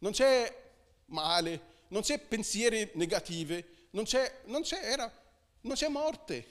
Non 0.00 0.12
c'è 0.12 0.72
male, 1.06 1.60
non 1.88 2.02
c'è 2.02 2.18
pensieri 2.18 2.90
negativi, 2.96 3.64
non 3.92 4.04
c'è, 4.04 4.42
non 4.44 4.60
c'è, 4.60 4.78
era, 4.82 5.10
non 5.62 5.74
c'è 5.74 5.88
morte. 5.88 6.46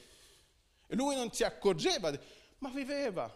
E 0.88 0.96
lui 0.96 1.16
non 1.16 1.32
si 1.32 1.44
accorgeva, 1.44 2.12
ma 2.58 2.70
viveva. 2.70 3.32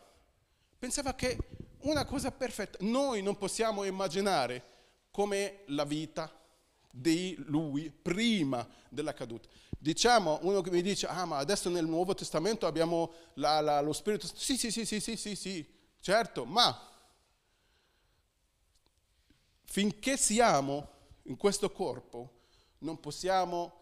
Pensava 0.80 1.14
che 1.14 1.38
una 1.82 2.06
cosa 2.06 2.32
perfetta. 2.32 2.80
Noi 2.82 3.22
non 3.22 3.38
possiamo 3.38 3.84
immaginare 3.84 4.64
come 5.12 5.62
la 5.68 5.86
vita 5.86 6.36
di 6.90 7.36
lui 7.48 7.90
prima 7.90 8.68
della 8.90 9.14
caduta. 9.14 9.48
Diciamo, 9.78 10.40
uno 10.42 10.62
che 10.62 10.72
mi 10.72 10.82
dice, 10.82 11.08
ah 11.08 11.26
ma 11.26 11.38
adesso 11.38 11.70
nel 11.70 11.86
Nuovo 11.86 12.14
Testamento 12.14 12.66
abbiamo 12.66 13.14
la, 13.36 13.60
la, 13.62 13.82
lo 13.82 13.94
Spirito 13.94 14.26
Santo. 14.26 14.42
Sì, 14.42 14.58
sì, 14.58 14.72
sì, 14.72 14.86
sì, 14.86 15.00
sì, 15.00 15.16
sì, 15.16 15.36
sì, 15.36 15.66
certo, 16.00 16.46
ma 16.46 16.92
finché 19.64 20.18
siamo 20.18 20.90
in 21.24 21.38
questo 21.38 21.72
corpo 21.72 22.32
non 22.80 23.00
possiamo 23.00 23.78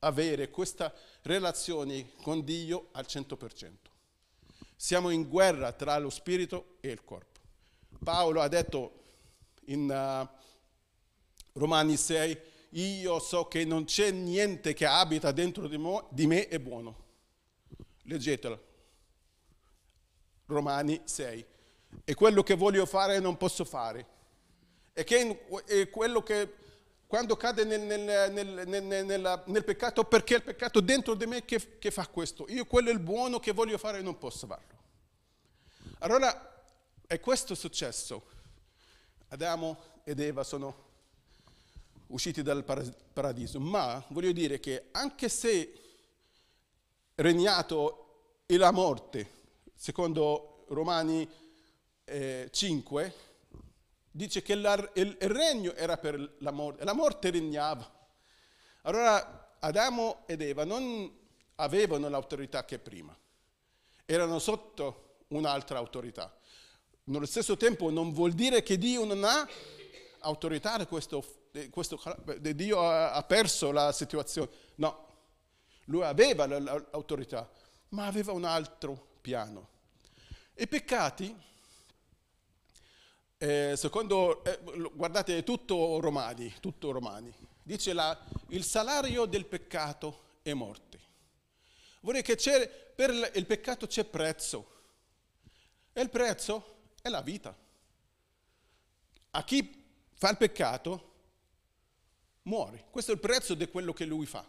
avere 0.00 0.50
questa 0.50 0.92
relazione 1.22 2.12
con 2.22 2.44
Dio 2.44 2.88
al 2.92 3.06
100%. 3.08 3.70
Siamo 4.76 5.10
in 5.10 5.28
guerra 5.28 5.72
tra 5.72 5.96
lo 5.98 6.10
spirito 6.10 6.76
e 6.80 6.90
il 6.90 7.04
corpo. 7.04 7.40
Paolo 8.02 8.40
ha 8.40 8.48
detto 8.48 9.00
in 9.66 9.82
uh, 9.88 10.40
Romani 11.54 11.96
6, 11.96 12.40
io 12.70 13.18
so 13.18 13.46
che 13.46 13.64
non 13.64 13.84
c'è 13.84 14.10
niente 14.10 14.72
che 14.72 14.86
abita 14.86 15.32
dentro 15.32 15.68
di, 15.68 15.76
mo, 15.76 16.08
di 16.10 16.26
me 16.26 16.48
è 16.48 16.58
buono. 16.58 16.96
Leggetelo. 18.04 18.70
Romani 20.46 21.00
6. 21.04 21.46
E 22.04 22.14
quello 22.14 22.42
che 22.42 22.54
voglio 22.54 22.86
fare 22.86 23.18
non 23.18 23.36
posso 23.36 23.64
fare. 23.64 24.06
E 24.94 25.04
che 25.04 25.44
è 25.66 25.90
quello 25.90 26.22
che 26.22 26.60
quando 27.06 27.36
cade 27.36 27.64
nel, 27.64 27.82
nel, 27.82 28.66
nel, 28.66 29.42
nel, 29.44 29.64
peccato, 29.64 30.04
perché 30.04 30.36
il 30.36 30.42
peccato 30.42 30.80
dentro 30.80 31.14
di 31.14 31.26
me 31.26 31.44
che, 31.44 31.78
che 31.78 31.90
fa 31.90 32.06
questo. 32.06 32.46
Io 32.48 32.64
quello 32.64 32.88
è 32.88 32.92
il 32.92 33.00
buono 33.00 33.38
che 33.38 33.52
voglio 33.52 33.76
fare 33.76 34.00
non 34.00 34.16
posso 34.16 34.46
farlo. 34.46 34.80
Allora, 35.98 36.64
è 37.06 37.20
questo 37.20 37.54
successo. 37.54 38.24
Adamo 39.28 39.78
ed 40.04 40.20
Eva 40.20 40.42
sono 40.42 40.91
usciti 42.12 42.42
dal 42.42 42.62
paradiso, 42.64 43.58
ma 43.58 44.02
voglio 44.08 44.32
dire 44.32 44.60
che 44.60 44.88
anche 44.92 45.28
se 45.28 45.80
regnato 47.16 48.42
la 48.46 48.70
morte, 48.70 49.30
secondo 49.74 50.66
Romani 50.68 51.28
eh, 52.04 52.48
5, 52.52 53.14
dice 54.10 54.42
che 54.42 54.54
la, 54.54 54.74
il, 54.94 55.16
il, 55.20 55.28
regno 55.30 55.72
era 55.74 55.96
per 55.96 56.36
la 56.38 56.50
morte, 56.50 56.84
la 56.84 56.92
morte 56.92 57.30
regnava. 57.30 57.90
Allora 58.82 59.56
Adamo 59.58 60.24
ed 60.26 60.42
Eva 60.42 60.64
non 60.64 61.10
avevano 61.56 62.08
l'autorità 62.08 62.64
che 62.66 62.78
prima, 62.78 63.16
erano 64.04 64.38
sotto 64.38 65.20
un'altra 65.28 65.78
autorità. 65.78 66.36
Nello 67.04 67.26
stesso 67.26 67.56
tempo 67.56 67.90
non 67.90 68.12
vuol 68.12 68.32
dire 68.32 68.62
che 68.62 68.76
Dio 68.76 69.04
non 69.04 69.24
ha 69.24 69.48
autorità 70.20 70.76
di 70.76 70.86
questo 70.86 71.41
questo, 71.70 72.00
Dio 72.38 72.88
ha 72.88 73.22
perso 73.24 73.72
la 73.72 73.92
situazione. 73.92 74.50
No, 74.76 75.06
lui 75.86 76.02
aveva 76.02 76.46
l'autorità, 76.46 77.50
ma 77.90 78.06
aveva 78.06 78.32
un 78.32 78.44
altro 78.44 79.16
piano. 79.20 79.68
I 80.54 80.66
peccati, 80.66 81.34
eh, 83.38 83.74
secondo, 83.76 84.42
eh, 84.44 84.60
guardate, 84.92 85.42
tutto 85.42 86.00
Romani, 86.00 86.54
tutto 86.60 86.90
Romani, 86.90 87.34
dice 87.62 87.92
la, 87.92 88.18
il 88.48 88.64
salario 88.64 89.26
del 89.26 89.46
peccato 89.46 90.38
è 90.42 90.52
morte. 90.52 91.00
Vorrei 92.00 92.22
che 92.22 92.36
per 92.94 93.10
il 93.34 93.46
peccato 93.46 93.86
c'è 93.86 94.04
prezzo, 94.04 94.70
e 95.92 96.00
il 96.00 96.10
prezzo 96.10 96.76
è 97.02 97.08
la 97.08 97.20
vita. 97.20 97.56
A 99.34 99.44
chi 99.44 99.84
fa 100.14 100.30
il 100.30 100.36
peccato 100.36 101.11
muore. 102.42 102.86
Questo 102.90 103.12
è 103.12 103.14
il 103.14 103.20
prezzo 103.20 103.54
di 103.54 103.66
quello 103.68 103.92
che 103.92 104.04
lui 104.04 104.26
fa. 104.26 104.46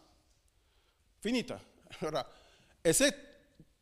Finita. 1.19 1.61
Allora, 1.99 2.27
e 2.81 2.93
se 2.93 3.15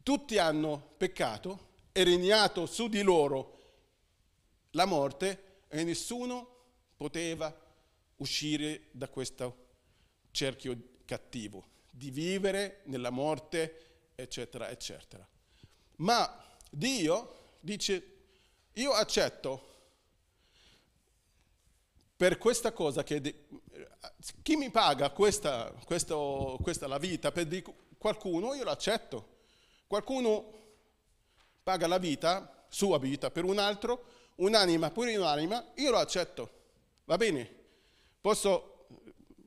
tutti 0.03 0.37
hanno 0.37 0.93
peccato, 0.97 1.69
è 1.91 2.03
regnato 2.03 2.65
su 2.65 2.87
di 2.87 3.01
loro 3.01 3.59
la 4.71 4.85
morte 4.85 5.63
e 5.67 5.83
nessuno 5.83 6.47
poteva 6.95 7.53
uscire 8.17 8.87
da 8.91 9.09
questo 9.09 9.69
cerchio 10.31 10.77
cattivo, 11.05 11.67
di 11.91 12.11
vivere 12.11 12.81
nella 12.85 13.09
morte, 13.09 14.11
eccetera, 14.15 14.69
eccetera. 14.69 15.27
Ma 15.97 16.43
Dio 16.69 17.55
dice, 17.59 18.17
io 18.73 18.91
accetto 18.91 19.70
per 22.21 22.37
questa 22.37 22.71
cosa 22.71 23.01
che 23.01 23.47
chi 24.43 24.55
mi 24.55 24.69
paga 24.69 25.09
questa, 25.09 25.73
questo, 25.83 26.59
questa 26.61 26.85
la 26.85 26.99
vita 26.99 27.31
per 27.31 27.47
di 27.47 27.63
qualcuno, 27.97 28.53
io 28.53 28.63
l'accetto. 28.63 29.37
Qualcuno 29.87 30.53
paga 31.63 31.87
la 31.87 31.97
vita, 31.97 32.67
sua 32.69 32.99
vita, 32.99 33.31
per 33.31 33.43
un 33.43 33.57
altro, 33.57 34.03
un'anima 34.35 34.91
per 34.91 35.17
un'anima, 35.17 35.71
io 35.77 35.89
lo 35.89 35.97
accetto. 35.97 36.51
Va 37.05 37.17
bene? 37.17 37.51
Posso, 38.21 38.85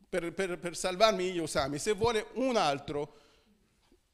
per, 0.08 0.32
per, 0.32 0.58
per 0.58 0.76
salvarmi 0.76 1.30
io, 1.30 1.46
Sami, 1.46 1.78
se 1.78 1.92
vuole 1.92 2.26
un 2.32 2.56
altro 2.56 3.18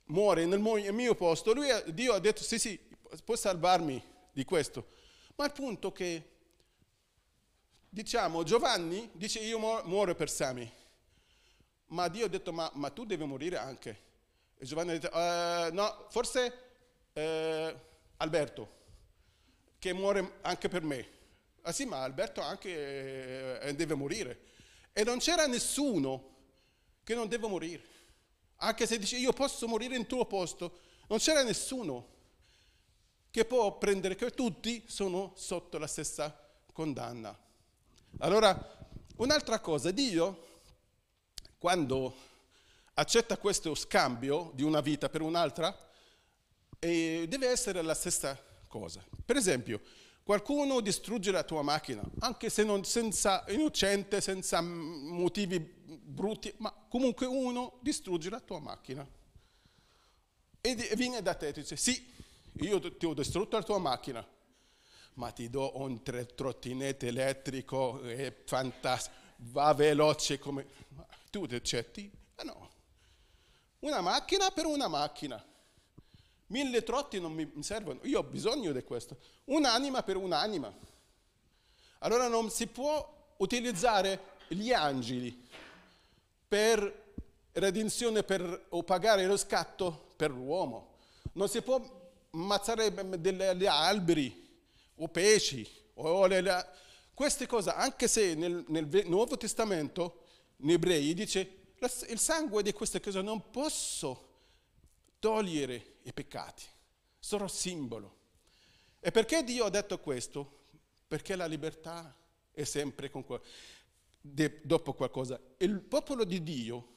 muore 0.08 0.44
nel 0.44 0.60
mio 0.60 1.14
posto, 1.14 1.54
lui, 1.54 1.68
Dio 1.94 2.12
ha 2.12 2.18
detto 2.18 2.42
sì 2.42 2.58
sì, 2.58 2.78
può 3.24 3.36
salvarmi 3.36 4.04
di 4.32 4.44
questo. 4.44 4.88
Ma 5.36 5.46
il 5.46 5.52
punto 5.52 5.92
che 5.92 6.29
diciamo, 7.90 8.44
Giovanni 8.44 9.10
dice 9.12 9.40
io 9.40 9.58
muoro 9.58 10.14
per 10.14 10.30
Sami, 10.30 10.70
ma 11.86 12.08
Dio 12.08 12.26
ha 12.26 12.28
detto 12.28 12.52
ma, 12.52 12.70
ma 12.74 12.88
tu 12.90 13.04
devi 13.04 13.24
morire 13.24 13.56
anche. 13.56 14.08
E 14.56 14.64
Giovanni 14.64 14.90
ha 14.90 14.98
detto 14.98 15.14
uh, 15.14 15.74
no, 15.74 16.06
forse 16.10 16.52
uh, 17.12 17.78
Alberto, 18.18 18.78
che 19.78 19.92
muore 19.92 20.38
anche 20.42 20.68
per 20.68 20.82
me. 20.82 21.18
Ah 21.62 21.72
sì, 21.72 21.84
ma 21.84 22.02
Alberto 22.02 22.40
anche 22.40 23.60
uh, 23.62 23.72
deve 23.72 23.94
morire. 23.94 24.40
E 24.92 25.02
non 25.04 25.18
c'era 25.18 25.46
nessuno 25.46 26.36
che 27.02 27.14
non 27.14 27.28
deve 27.28 27.48
morire. 27.48 27.82
Anche 28.56 28.86
se 28.86 28.98
dice 28.98 29.16
io 29.16 29.32
posso 29.32 29.66
morire 29.66 29.96
in 29.96 30.06
tuo 30.06 30.24
posto, 30.26 30.78
non 31.08 31.18
c'era 31.18 31.42
nessuno 31.42 32.18
che 33.30 33.44
può 33.44 33.78
prendere, 33.78 34.14
che 34.14 34.30
tutti 34.30 34.84
sono 34.86 35.32
sotto 35.34 35.78
la 35.78 35.86
stessa 35.86 36.36
condanna. 36.72 37.36
Allora, 38.18 38.88
un'altra 39.16 39.60
cosa, 39.60 39.90
Dio, 39.90 40.48
quando 41.58 42.14
accetta 42.94 43.38
questo 43.38 43.74
scambio 43.74 44.52
di 44.54 44.62
una 44.62 44.80
vita 44.80 45.08
per 45.08 45.22
un'altra, 45.22 45.74
eh, 46.78 47.26
deve 47.28 47.48
essere 47.48 47.82
la 47.82 47.94
stessa 47.94 48.38
cosa. 48.66 49.04
Per 49.24 49.36
esempio, 49.36 49.80
qualcuno 50.22 50.80
distrugge 50.80 51.30
la 51.30 51.42
tua 51.42 51.62
macchina, 51.62 52.02
anche 52.20 52.50
se 52.50 52.62
non 52.62 52.84
senza 52.84 53.44
innocente, 53.48 54.20
senza 54.20 54.60
motivi 54.60 55.58
brutti, 55.58 56.52
ma 56.58 56.72
comunque 56.88 57.26
uno 57.26 57.78
distrugge 57.80 58.30
la 58.30 58.40
tua 58.40 58.60
macchina. 58.60 59.06
E 60.62 60.74
viene 60.94 61.22
da 61.22 61.34
te 61.34 61.48
e 61.48 61.52
dice, 61.52 61.76
sì, 61.76 62.12
io 62.60 62.96
ti 62.96 63.06
ho 63.06 63.14
distrutto 63.14 63.56
la 63.56 63.62
tua 63.62 63.78
macchina, 63.78 64.26
ma 65.20 65.32
ti 65.32 65.50
do 65.50 65.72
un 65.74 66.02
trottinetto 66.02 67.04
elettrico, 67.04 68.00
è 68.00 68.34
fantastico, 68.46 69.14
va 69.36 69.74
veloce 69.74 70.38
come... 70.38 70.66
Tu 71.30 71.46
ti 71.46 71.54
accetti? 71.54 72.10
Ma 72.36 72.42
no. 72.44 72.70
Una 73.80 74.00
macchina 74.00 74.50
per 74.50 74.64
una 74.64 74.88
macchina. 74.88 75.44
Mille 76.46 76.82
trotti 76.82 77.20
non 77.20 77.34
mi 77.34 77.52
servono, 77.60 78.00
io 78.04 78.20
ho 78.20 78.22
bisogno 78.22 78.72
di 78.72 78.82
questo. 78.82 79.18
Un'anima 79.44 80.02
per 80.02 80.16
un'anima. 80.16 80.74
Allora 81.98 82.26
non 82.26 82.48
si 82.50 82.66
può 82.66 83.34
utilizzare 83.36 84.38
gli 84.48 84.72
angeli 84.72 85.48
per 86.48 87.12
redenzione 87.52 88.22
per, 88.22 88.68
o 88.70 88.82
pagare 88.84 89.26
lo 89.26 89.36
scatto 89.36 90.12
per 90.16 90.30
l'uomo. 90.30 90.94
Non 91.32 91.48
si 91.50 91.60
può 91.60 91.78
ammazzare 92.30 92.92
degli 93.20 93.66
alberi 93.66 94.39
o 95.02 95.08
pesci, 95.08 95.66
o 95.94 96.26
le, 96.26 96.66
queste 97.14 97.46
cose, 97.46 97.70
anche 97.70 98.06
se 98.06 98.34
nel, 98.34 98.64
nel 98.68 99.02
Nuovo 99.06 99.36
Testamento, 99.36 100.26
in 100.58 100.70
ebrei, 100.70 101.14
dice 101.14 101.58
il 102.08 102.18
sangue 102.18 102.62
di 102.62 102.72
queste 102.72 103.00
cose 103.00 103.22
non 103.22 103.50
posso 103.50 104.28
togliere 105.18 105.98
i 106.02 106.12
peccati, 106.12 106.64
sono 107.18 107.48
simbolo. 107.48 108.18
E 109.00 109.10
perché 109.10 109.42
Dio 109.42 109.64
ha 109.64 109.70
detto 109.70 109.98
questo? 109.98 110.58
Perché 111.08 111.34
la 111.34 111.46
libertà 111.46 112.14
è 112.52 112.64
sempre 112.64 113.10
con 113.10 113.24
de, 114.20 114.60
dopo 114.62 114.92
qualcosa. 114.92 115.40
Il 115.56 115.80
popolo 115.80 116.24
di 116.24 116.42
Dio 116.42 116.88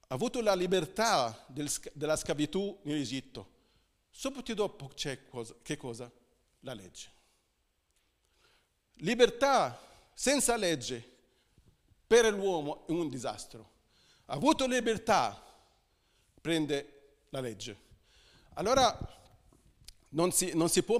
ha 0.00 0.14
avuto 0.14 0.40
la 0.40 0.54
libertà 0.54 1.44
del, 1.48 1.70
della 1.92 2.16
schiavitù 2.16 2.78
in 2.84 2.94
Egitto. 2.94 3.56
Subito 4.08 4.54
dopo 4.54 4.88
c'è 4.94 5.26
cosa, 5.28 5.54
che 5.62 5.76
cosa? 5.76 6.10
La 6.60 6.74
legge. 6.74 7.10
Libertà 9.00 9.80
senza 10.12 10.56
legge 10.56 11.16
per 12.06 12.32
l'uomo 12.32 12.86
è 12.86 12.90
un 12.90 13.08
disastro. 13.08 13.76
Ha 14.26 14.34
avuto 14.34 14.66
libertà, 14.66 15.40
prende 16.40 17.26
la 17.30 17.40
legge. 17.40 17.86
Allora 18.54 18.96
non 20.10 20.32
si, 20.32 20.52
non 20.54 20.68
si 20.68 20.82
può 20.82 20.98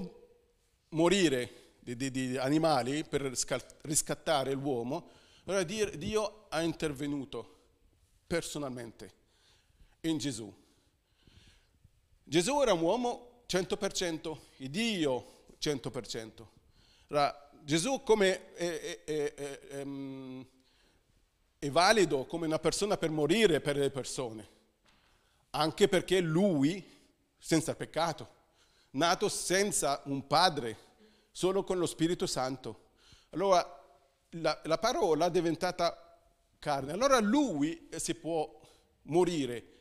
morire 0.89 1.73
di, 1.79 1.95
di, 1.95 2.11
di, 2.11 2.37
animali 2.37 3.03
per 3.03 3.21
riscattare 3.81 4.53
l'uomo. 4.53 5.09
Allora 5.45 5.63
Dio 5.63 6.45
ha 6.49 6.61
intervenuto 6.61 7.57
personalmente 8.27 9.13
in 10.01 10.17
Gesù. 10.17 10.53
Gesù 12.23 12.61
era 12.61 12.73
un 12.73 12.81
uomo 12.81 13.43
100%, 13.47 14.37
Dio 14.69 15.38
100%. 15.61 16.47
Allora, 17.07 17.49
Gesù 17.61 18.01
come 18.03 18.53
è, 18.53 19.03
è, 19.03 19.33
è, 19.33 19.59
ehm, 19.71 20.45
è, 21.59 21.69
valido 21.69 22.25
come 22.25 22.45
una 22.45 22.59
persona 22.59 22.97
per 22.97 23.09
morire 23.09 23.59
per 23.59 23.75
le 23.75 23.89
persone, 23.89 24.47
anche 25.51 25.87
perché 25.87 26.21
lui, 26.21 26.83
senza 27.37 27.75
peccato, 27.75 28.37
nato 28.91 29.27
senza 29.27 30.01
un 30.05 30.25
padre, 30.25 30.77
solo 31.31 31.63
con 31.63 31.77
lo 31.77 31.85
Spirito 31.85 32.25
Santo. 32.25 32.87
Allora 33.31 33.77
la, 34.31 34.59
la 34.63 34.77
parola 34.77 35.27
è 35.27 35.31
diventata 35.31 36.17
carne, 36.57 36.93
allora 36.93 37.19
lui 37.19 37.89
si 37.97 38.15
può 38.15 38.59
morire. 39.03 39.77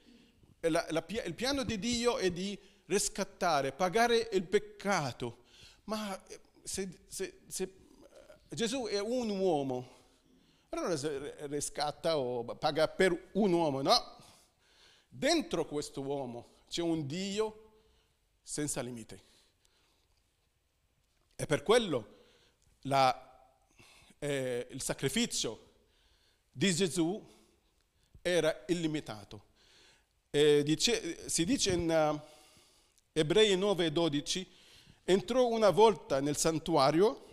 La, 0.61 0.85
la, 0.91 1.05
il 1.25 1.35
piano 1.35 1.63
di 1.63 1.79
Dio 1.79 2.19
è 2.19 2.31
di 2.31 2.59
riscattare, 2.87 3.73
pagare 3.73 4.29
il 4.33 4.43
peccato 4.43 5.47
ma 5.89 6.23
eh, 6.27 6.41
se, 6.63 7.01
se, 7.07 7.41
se 7.47 7.63
eh, 7.65 8.55
Gesù 8.55 8.87
è 8.87 9.01
un 9.01 9.31
uomo, 9.31 9.97
allora 10.71 10.95
riscatta 11.47 12.19
o 12.19 12.45
paga 12.45 12.89
per 12.89 13.31
un 13.33 13.53
uomo, 13.53 13.83
no? 13.83 14.17
Dentro 15.09 15.65
questo 15.65 16.03
uomo 16.03 16.57
c'è 16.69 16.83
un 16.83 17.07
Dio 17.07 17.73
senza 18.43 18.83
limiti. 18.83 19.19
E 21.37 21.47
per 21.47 21.63
quello 21.63 22.17
la, 22.83 23.51
eh, 24.19 24.67
il 24.71 24.83
sacrificio 24.83 25.67
di 26.53 26.75
Gesù 26.75 27.37
era 28.21 28.65
illimitato. 28.69 29.47
Dice, 30.31 31.29
si 31.29 31.45
dice 31.45 31.73
in 31.73 31.89
uh, 31.91 32.21
Ebrei 33.13 33.57
9:12 33.57 34.47
entrò 35.11 35.47
una 35.47 35.71
volta 35.71 36.21
nel 36.21 36.37
santuario 36.37 37.25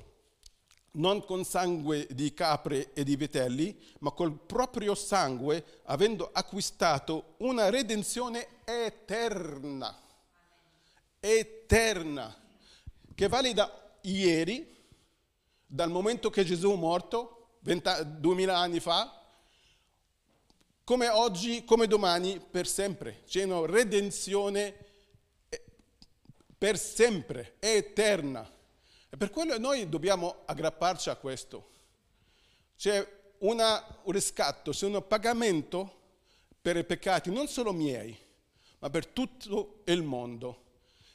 non 0.91 1.25
con 1.25 1.43
sangue 1.43 2.07
di 2.09 2.33
capre 2.33 2.93
e 2.93 3.03
di 3.03 3.17
vitelli, 3.17 3.77
ma 3.99 4.11
col 4.11 4.31
proprio 4.31 4.95
sangue, 4.95 5.81
avendo 5.83 6.29
acquistato 6.31 7.35
una 7.39 7.69
redenzione 7.69 8.47
eterna, 8.63 9.93
eterna, 11.19 12.33
che 13.13 13.27
vale 13.27 13.53
da 13.53 13.97
ieri, 14.03 14.73
dal 15.65 15.91
momento 15.91 16.29
che 16.29 16.45
Gesù 16.45 16.71
è 16.71 16.77
morto, 16.77 17.57
20, 17.59 18.19
2000 18.19 18.57
anni 18.57 18.79
fa, 18.79 19.21
come 20.85 21.09
oggi, 21.09 21.65
come 21.65 21.87
domani, 21.87 22.39
per 22.39 22.67
sempre. 22.67 23.23
C'è 23.25 23.43
una 23.43 23.65
redenzione 23.65 24.84
per 26.57 26.77
sempre, 26.77 27.55
è 27.59 27.75
eterna. 27.75 28.49
E 29.09 29.17
per 29.17 29.29
quello 29.29 29.57
noi 29.57 29.87
dobbiamo 29.87 30.43
aggrapparci 30.45 31.09
a 31.09 31.15
questo. 31.15 31.73
C'è 32.77 33.05
una, 33.39 34.01
un 34.03 34.11
riscatto, 34.11 34.71
c'è 34.71 34.85
un 34.87 35.05
pagamento 35.07 36.01
per 36.61 36.77
i 36.77 36.83
peccati, 36.83 37.31
non 37.31 37.47
solo 37.47 37.71
miei, 37.71 38.17
ma 38.79 38.89
per 38.89 39.07
tutto 39.07 39.81
il 39.85 40.01
mondo. 40.03 40.63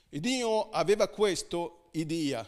E 0.09 0.21
Dio 0.21 0.71
aveva 0.71 1.09
questo 1.09 1.89
idea 1.93 2.47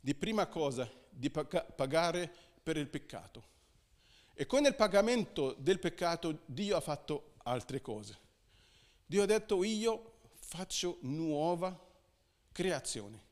di 0.00 0.14
prima 0.14 0.46
cosa, 0.46 0.90
di 1.08 1.30
pagare 1.30 2.32
per 2.62 2.76
il 2.76 2.88
peccato. 2.88 3.54
E 4.34 4.46
con 4.46 4.64
il 4.64 4.74
pagamento 4.74 5.54
del 5.58 5.78
peccato 5.78 6.40
Dio 6.44 6.76
ha 6.76 6.80
fatto 6.80 7.34
altre 7.44 7.80
cose. 7.80 8.18
Dio 9.06 9.22
ha 9.22 9.26
detto 9.26 9.62
io 9.64 10.18
faccio 10.38 10.98
nuova 11.02 11.85
creazione. 12.56 13.22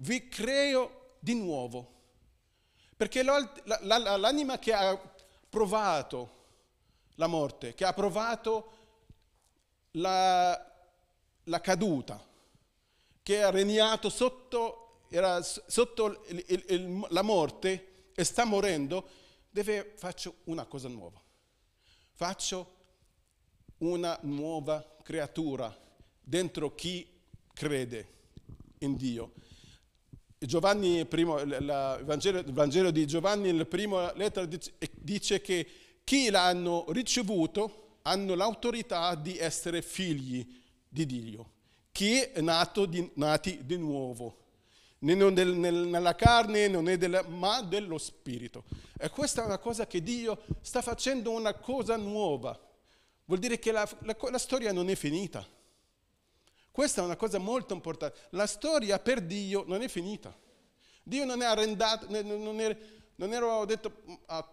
vi 0.00 0.28
creo 0.28 1.14
di 1.20 1.34
nuovo. 1.34 1.96
Perché 2.94 3.22
l'anima 3.22 4.58
che 4.58 4.74
ha 4.74 5.00
provato 5.48 6.36
la 7.14 7.26
morte, 7.26 7.72
che 7.72 7.86
ha 7.86 7.94
provato 7.94 8.72
la, 9.92 10.52
la 11.44 11.60
caduta, 11.62 12.22
che 13.22 13.42
ha 13.42 13.48
regnato 13.48 14.10
sotto, 14.10 15.04
sotto 15.66 16.24
il, 16.26 16.44
il, 16.48 16.64
il, 16.68 17.06
la 17.08 17.22
morte 17.22 18.10
e 18.14 18.22
sta 18.22 18.44
morendo, 18.44 19.08
deve 19.48 19.94
fare 19.96 20.14
una 20.44 20.66
cosa 20.66 20.88
nuova. 20.88 21.18
Faccio 22.12 22.74
una 23.78 24.18
nuova 24.22 24.96
creatura 25.02 25.74
dentro 26.20 26.74
chi 26.74 27.18
crede 27.54 28.16
in 28.80 28.96
Dio. 28.96 29.32
Giovanni, 30.38 31.04
primo, 31.06 31.42
la, 31.44 31.98
Vangelo, 32.04 32.38
il, 32.38 32.52
Vangelo, 32.52 32.90
di 32.90 33.06
Giovanni, 33.06 33.56
la 33.56 33.64
prima 33.64 34.12
lettera 34.14 34.48
dice 34.92 35.40
che 35.40 35.66
chi 36.04 36.30
l'hanno 36.30 36.84
ricevuto 36.90 37.98
hanno 38.02 38.34
l'autorità 38.34 39.14
di 39.16 39.36
essere 39.36 39.82
figli 39.82 40.46
di 40.88 41.06
Dio. 41.06 41.52
Chi 41.90 42.20
è 42.20 42.40
nato 42.40 42.86
di, 42.86 43.10
nati 43.14 43.64
di 43.64 43.76
nuovo. 43.76 44.36
Non 45.00 45.34
del, 45.34 45.54
nel, 45.54 45.74
nella 45.74 46.14
carne, 46.14 46.68
non 46.68 46.88
è 46.88 46.96
del, 46.96 47.24
ma 47.28 47.60
dello 47.62 47.98
Spirito. 47.98 48.64
E 48.98 49.10
questa 49.10 49.42
è 49.42 49.44
una 49.44 49.58
cosa 49.58 49.86
che 49.86 50.02
Dio 50.02 50.42
sta 50.60 50.82
facendo 50.82 51.32
una 51.32 51.54
cosa 51.54 51.96
nuova. 51.96 52.58
Vuol 53.24 53.40
dire 53.40 53.58
che 53.58 53.72
la, 53.72 53.88
la, 54.02 54.16
la 54.30 54.38
storia 54.38 54.72
non 54.72 54.88
è 54.88 54.94
finita. 54.94 55.46
Questa 56.78 57.02
è 57.02 57.04
una 57.04 57.16
cosa 57.16 57.38
molto 57.38 57.74
importante. 57.74 58.16
La 58.30 58.46
storia 58.46 59.00
per 59.00 59.20
Dio 59.20 59.64
non 59.66 59.82
è 59.82 59.88
finita. 59.88 60.32
Dio 61.02 61.24
non 61.24 61.42
è 61.42 61.44
arrendato, 61.44 62.06
non, 62.08 62.60
è, 62.60 62.78
non 63.16 63.32
ero 63.32 63.64
detto, 63.64 63.92
ah, 64.26 64.48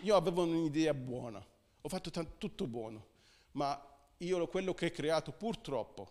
io 0.00 0.16
avevo 0.16 0.42
un'idea 0.42 0.92
buona, 0.92 1.40
ho 1.80 1.88
fatto 1.88 2.10
t- 2.10 2.36
tutto 2.36 2.66
buono, 2.66 3.06
ma 3.52 3.80
io 4.16 4.44
quello 4.48 4.74
che 4.74 4.86
ho 4.86 4.90
creato 4.90 5.30
purtroppo 5.30 6.10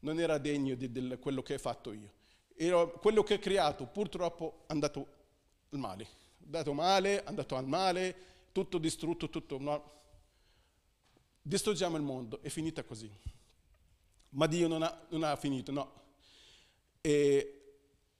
non 0.00 0.18
era 0.18 0.36
degno 0.36 0.74
di, 0.74 0.90
di 0.90 1.16
quello 1.20 1.42
che 1.42 1.54
ho 1.54 1.58
fatto 1.58 1.92
io. 1.92 2.12
Ero, 2.56 2.90
quello 2.98 3.22
che 3.22 3.34
ho 3.34 3.38
creato 3.38 3.86
purtroppo 3.86 4.64
è 4.66 4.72
andato 4.72 5.06
male, 5.68 6.02
è 6.02 6.42
andato 6.42 6.72
male, 6.72 7.22
è 7.22 7.24
andato 7.24 7.54
al 7.54 7.68
male, 7.68 8.16
tutto 8.50 8.78
distrutto, 8.78 9.30
tutto... 9.30 9.60
No. 9.60 9.92
Distruggiamo 11.40 11.96
il 11.96 12.02
mondo, 12.02 12.40
è 12.42 12.48
finita 12.48 12.82
così. 12.82 13.35
Ma 14.36 14.46
Dio 14.46 14.68
non 14.68 14.82
ha, 14.82 15.06
non 15.10 15.22
ha 15.22 15.34
finito, 15.36 15.72
no. 15.72 15.92
E 17.00 17.52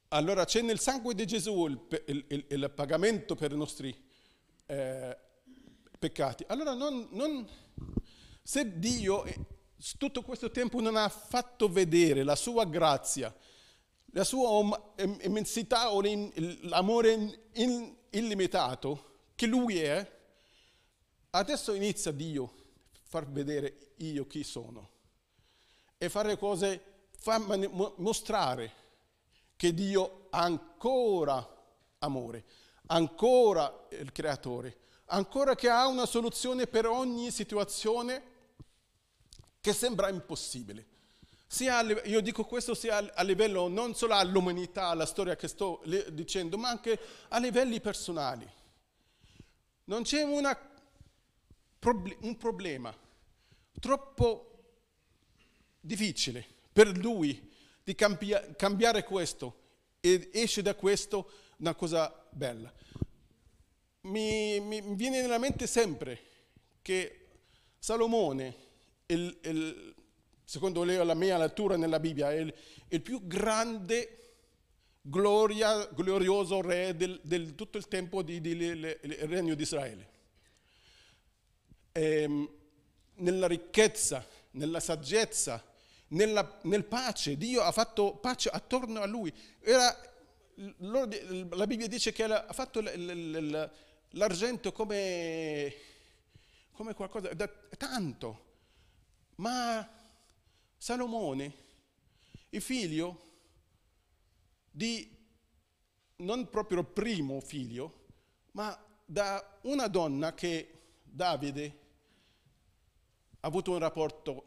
allora 0.09 0.45
c'è 0.45 0.61
nel 0.61 0.79
sangue 0.79 1.13
di 1.13 1.25
Gesù 1.27 1.67
il, 1.67 1.87
il, 2.07 2.25
il, 2.27 2.45
il 2.49 2.71
pagamento 2.73 3.35
per 3.35 3.51
i 3.51 3.57
nostri 3.57 3.95
eh, 4.65 5.17
peccati. 5.99 6.43
Allora 6.47 6.73
non, 6.73 7.07
non, 7.11 7.47
se 8.41 8.79
Dio 8.79 9.25
tutto 9.99 10.23
questo 10.23 10.49
tempo 10.49 10.81
non 10.81 10.95
ha 10.95 11.07
fatto 11.07 11.69
vedere 11.69 12.23
la 12.23 12.35
sua 12.35 12.65
grazia, 12.65 13.33
la 14.13 14.23
sua 14.23 14.93
immensità 15.21 15.91
o 15.93 16.01
l'amore 16.61 17.49
illimitato 18.09 19.19
che 19.35 19.45
lui 19.45 19.77
è, 19.77 20.15
adesso 21.29 21.73
inizia 21.73 22.11
Dio 22.11 22.43
a 22.43 22.99
far 23.03 23.29
vedere 23.29 23.91
io 23.97 24.25
chi 24.25 24.43
sono 24.43 24.95
e 25.97 26.09
fare 26.09 26.37
cose, 26.37 27.09
far 27.17 27.41
mostrare 27.97 28.85
che 29.55 29.73
Dio 29.73 30.27
ha 30.29 30.41
ancora 30.41 31.55
amore, 31.99 32.45
ancora 32.87 33.87
il 33.89 34.11
creatore, 34.11 34.77
ancora 35.05 35.55
che 35.55 35.69
ha 35.69 35.87
una 35.87 36.05
soluzione 36.05 36.67
per 36.67 36.85
ogni 36.85 37.31
situazione 37.31 38.35
che 39.59 39.73
sembra 39.73 40.09
impossibile. 40.09 40.85
Sia, 41.49 41.81
io 41.81 42.21
dico 42.21 42.43
questo 42.43 42.73
sia 42.75 43.13
a 43.13 43.23
livello 43.23 43.67
non 43.69 43.95
solo 43.95 44.13
all'umanità, 44.15 44.87
alla 44.87 45.05
storia 45.05 45.35
che 45.35 45.47
sto 45.47 45.81
dicendo, 46.09 46.57
ma 46.57 46.69
anche 46.69 46.99
a 47.29 47.39
livelli 47.39 47.79
personali. 47.79 48.47
Non 49.85 50.03
c'è 50.03 50.23
una, 50.23 50.57
un 52.21 52.37
problema 52.37 52.93
troppo 53.79 54.56
difficile 55.79 56.45
per 56.71 56.95
lui 56.97 57.49
di 57.83 57.95
cambia, 57.95 58.53
cambiare 58.55 59.03
questo 59.03 59.65
e 59.99 60.29
esce 60.33 60.61
da 60.61 60.75
questo 60.75 61.31
una 61.57 61.73
cosa 61.73 62.27
bella. 62.29 62.71
Mi, 64.01 64.59
mi 64.59 64.95
viene 64.95 65.21
nella 65.21 65.37
mente 65.37 65.67
sempre 65.67 66.19
che 66.81 67.27
Salomone, 67.79 68.55
il, 69.07 69.37
il, 69.43 69.95
secondo 70.43 70.83
la 70.83 71.13
mia 71.13 71.37
lettura 71.37 71.77
nella 71.77 71.99
Bibbia, 71.99 72.31
è 72.31 72.35
il, 72.35 72.53
il 72.89 73.01
più 73.01 73.25
grande, 73.25 74.35
gloria, 75.01 75.85
glorioso 75.87 76.61
re 76.61 76.95
del, 76.95 77.19
del 77.23 77.55
tutto 77.55 77.77
il 77.77 77.87
tempo 77.87 78.21
del 78.21 78.99
regno 79.27 79.55
di 79.55 79.61
Israele. 79.61 80.09
E, 81.91 82.21
ehm, 82.21 82.49
nella 83.15 83.47
ricchezza, 83.47 84.25
nella 84.51 84.79
saggezza, 84.79 85.63
nella, 86.09 86.59
nel 86.63 86.85
pace, 86.85 87.37
Dio 87.37 87.61
ha 87.61 87.71
fatto 87.71 88.15
pace 88.15 88.49
attorno 88.49 89.01
a 89.01 89.05
lui. 89.05 89.33
Era, 89.59 89.95
la 90.55 91.67
Bibbia 91.67 91.87
dice 91.87 92.11
che 92.11 92.23
ha 92.23 92.53
fatto 92.53 92.81
l'argento 94.11 94.71
come, 94.71 95.73
come 96.71 96.93
qualcosa 96.93 97.33
da 97.33 97.47
tanto, 97.77 98.45
ma 99.35 99.87
Salomone, 100.77 101.53
il 102.49 102.61
figlio 102.61 103.25
di 104.71 105.15
non 106.17 106.49
proprio 106.49 106.83
primo 106.83 107.39
figlio, 107.41 108.05
ma 108.51 108.77
da 109.05 109.59
una 109.63 109.87
donna 109.87 110.33
che 110.33 110.71
Davide 111.03 111.85
avuto 113.41 113.71
un 113.71 113.79
rapporto 113.79 114.45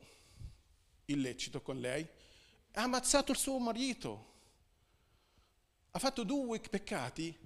illecito 1.07 1.61
con 1.61 1.79
lei, 1.79 2.07
ha 2.73 2.83
ammazzato 2.83 3.33
il 3.33 3.39
suo 3.39 3.59
marito, 3.59 4.29
ha 5.91 5.99
fatto 5.99 6.23
due 6.23 6.61
peccati 6.61 7.37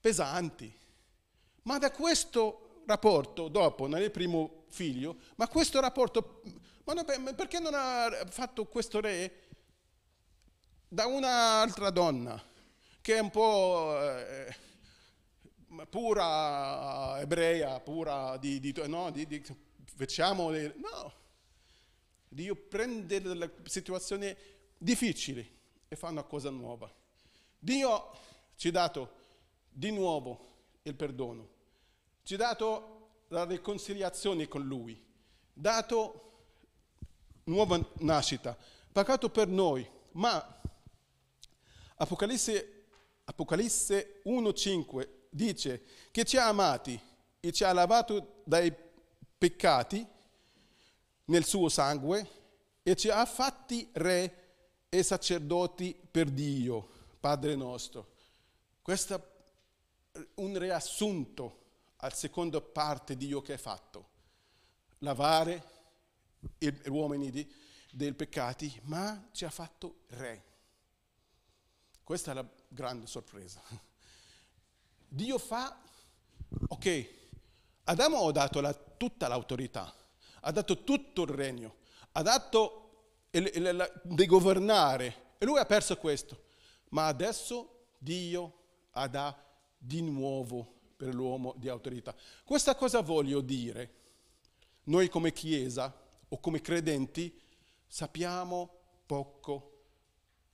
pesanti. 0.00 0.72
Ma 1.62 1.78
da 1.78 1.90
questo 1.90 2.82
rapporto, 2.86 3.48
dopo, 3.48 3.86
nel 3.86 4.10
primo 4.10 4.64
figlio, 4.68 5.16
ma 5.36 5.48
questo 5.48 5.80
rapporto, 5.80 6.42
ma 6.84 7.04
perché 7.34 7.58
non 7.58 7.72
ha 7.74 8.24
fatto 8.28 8.66
questo 8.66 9.00
re 9.00 9.42
da 10.88 11.06
un'altra 11.06 11.90
donna, 11.90 12.40
che 13.00 13.16
è 13.16 13.18
un 13.18 13.30
po' 13.30 13.98
eh, 14.00 14.54
pura 15.90 17.18
ebrea, 17.20 17.80
pura 17.80 18.36
di, 18.36 18.60
di, 18.60 18.72
no, 18.86 19.10
di, 19.10 19.26
di 19.26 19.42
facciamo, 19.96 20.50
no, 20.50 21.12
Dio 22.28 22.54
prende 22.54 23.20
delle 23.20 23.50
situazioni 23.64 24.34
difficili 24.76 25.58
e 25.88 25.96
fa 25.96 26.08
una 26.08 26.22
cosa 26.22 26.50
nuova. 26.50 26.92
Dio 27.58 28.10
ci 28.56 28.68
ha 28.68 28.72
dato 28.72 29.14
di 29.68 29.90
nuovo 29.90 30.54
il 30.82 30.94
perdono, 30.94 31.48
ci 32.22 32.34
ha 32.34 32.38
dato 32.38 32.94
la 33.28 33.44
riconciliazione 33.44 34.46
con 34.48 34.66
Lui, 34.66 35.02
dato 35.52 36.22
nuova 37.44 37.82
nascita, 38.00 38.56
pagato 38.92 39.30
per 39.30 39.48
noi, 39.48 39.88
ma 40.12 40.60
Apocalisse, 41.96 42.84
Apocalisse 43.24 44.20
1.5 44.26 45.08
dice 45.30 45.82
che 46.10 46.24
ci 46.24 46.36
ha 46.36 46.48
amati 46.48 47.00
e 47.40 47.52
ci 47.52 47.64
ha 47.64 47.72
lavato 47.72 48.42
dai 48.44 48.74
peccati 49.38 50.06
nel 51.26 51.44
suo 51.44 51.68
sangue 51.68 52.28
e 52.82 52.94
ci 52.96 53.08
ha 53.08 53.24
fatti 53.26 53.88
re 53.94 54.44
e 54.88 55.02
sacerdoti 55.02 55.98
per 56.10 56.30
Dio, 56.30 56.88
Padre 57.20 57.54
nostro. 57.56 58.14
Questo 58.80 59.14
è 60.12 60.26
un 60.34 60.58
riassunto 60.58 61.64
al 61.96 62.14
secondo 62.14 62.60
parte 62.60 63.16
di 63.16 63.26
Dio 63.26 63.42
che 63.42 63.54
ha 63.54 63.58
fatto. 63.58 64.10
Lavare 64.98 65.74
gli 66.58 66.70
uomini 66.88 67.30
di, 67.30 67.52
dei 67.90 68.12
peccati, 68.14 68.80
ma 68.84 69.28
ci 69.32 69.44
ha 69.44 69.50
fatto 69.50 70.04
re. 70.08 70.44
Questa 72.02 72.30
è 72.30 72.34
la 72.34 72.48
grande 72.68 73.06
sorpresa. 73.06 73.60
Dio 75.08 75.38
fa, 75.38 75.76
ok, 76.68 77.25
Adamo 77.88 78.26
ha 78.26 78.32
dato 78.32 78.60
la, 78.60 78.72
tutta 78.72 79.28
l'autorità, 79.28 79.92
ha 80.40 80.50
dato 80.50 80.82
tutto 80.82 81.22
il 81.22 81.28
regno, 81.28 81.76
ha 82.12 82.22
dato 82.22 82.82
il, 83.30 83.50
il, 83.54 83.64
il, 83.64 84.00
di 84.04 84.26
governare 84.26 85.34
e 85.38 85.44
lui 85.44 85.58
ha 85.58 85.66
perso 85.66 85.96
questo. 85.96 86.44
ma 86.90 87.06
adesso 87.06 87.86
Dio 87.98 88.58
ha 88.92 89.06
dato 89.08 89.44
di 89.78 90.02
nuovo 90.02 90.74
per 90.96 91.14
l'uomo 91.14 91.54
di 91.56 91.68
autorità. 91.68 92.14
Questa 92.44 92.74
cosa 92.74 93.00
voglio 93.00 93.40
dire. 93.40 93.94
Noi 94.84 95.08
come 95.08 95.32
Chiesa 95.32 95.92
o 96.28 96.38
come 96.38 96.60
credenti 96.60 97.40
sappiamo 97.86 98.70
poco 99.04 99.72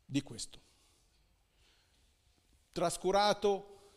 di 0.05 0.23
questo. 0.23 0.61
Trascurato, 2.73 3.93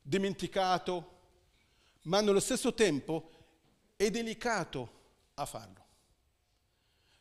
dimenticato, 0.00 1.17
ma 2.08 2.20
nello 2.20 2.40
stesso 2.40 2.74
tempo 2.74 3.30
è 3.94 4.10
delicato 4.10 4.96
a 5.34 5.44
farlo, 5.44 5.86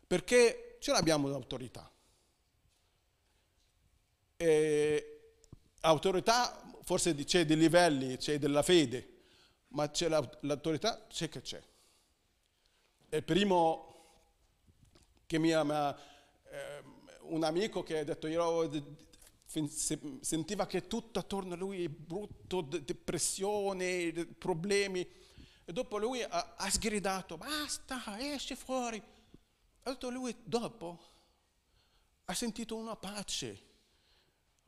perché 0.08 0.78
ce 0.80 0.92
l'abbiamo 0.92 1.28
l'autorità. 1.28 1.92
E 4.38 5.20
autorità 5.82 6.62
forse 6.84 7.14
c'è 7.16 7.46
dei 7.46 7.58
livelli, 7.58 8.18
c'è 8.18 8.40
della 8.40 8.64
fede, 8.64 9.16
ma 9.70 9.90
c'è 9.90 10.08
l'autorità, 10.08 11.06
c'è 11.08 11.28
che 11.28 11.42
c'è. 11.42 11.62
Il 13.10 13.24
primo 13.24 13.96
che 15.26 15.38
mi 15.38 15.52
ha, 15.52 15.98
eh, 16.50 16.84
un 17.24 17.44
amico 17.44 17.84
che 17.84 18.00
ha 18.00 18.04
detto 18.06 18.28
io 18.28 18.70
sentiva 19.48 20.68
che 20.68 20.88
tutto 20.88 21.20
attorno 21.20 21.54
a 21.54 21.58
lui 21.58 21.86
è 21.86 21.90
brutto, 21.90 22.62
depressione, 22.62 24.12
problemi, 24.38 25.08
e 25.70 25.74
dopo 25.74 25.98
lui 25.98 26.22
ha, 26.22 26.56
ha 26.56 26.70
sgridato, 26.70 27.38
basta, 27.38 28.18
esci 28.20 28.56
fuori. 28.56 29.02
Detto 29.84 30.10
lui 30.10 30.36
dopo 30.44 31.00
ha 32.26 32.34
sentito 32.34 32.76
una 32.76 32.96
pace. 32.96 33.66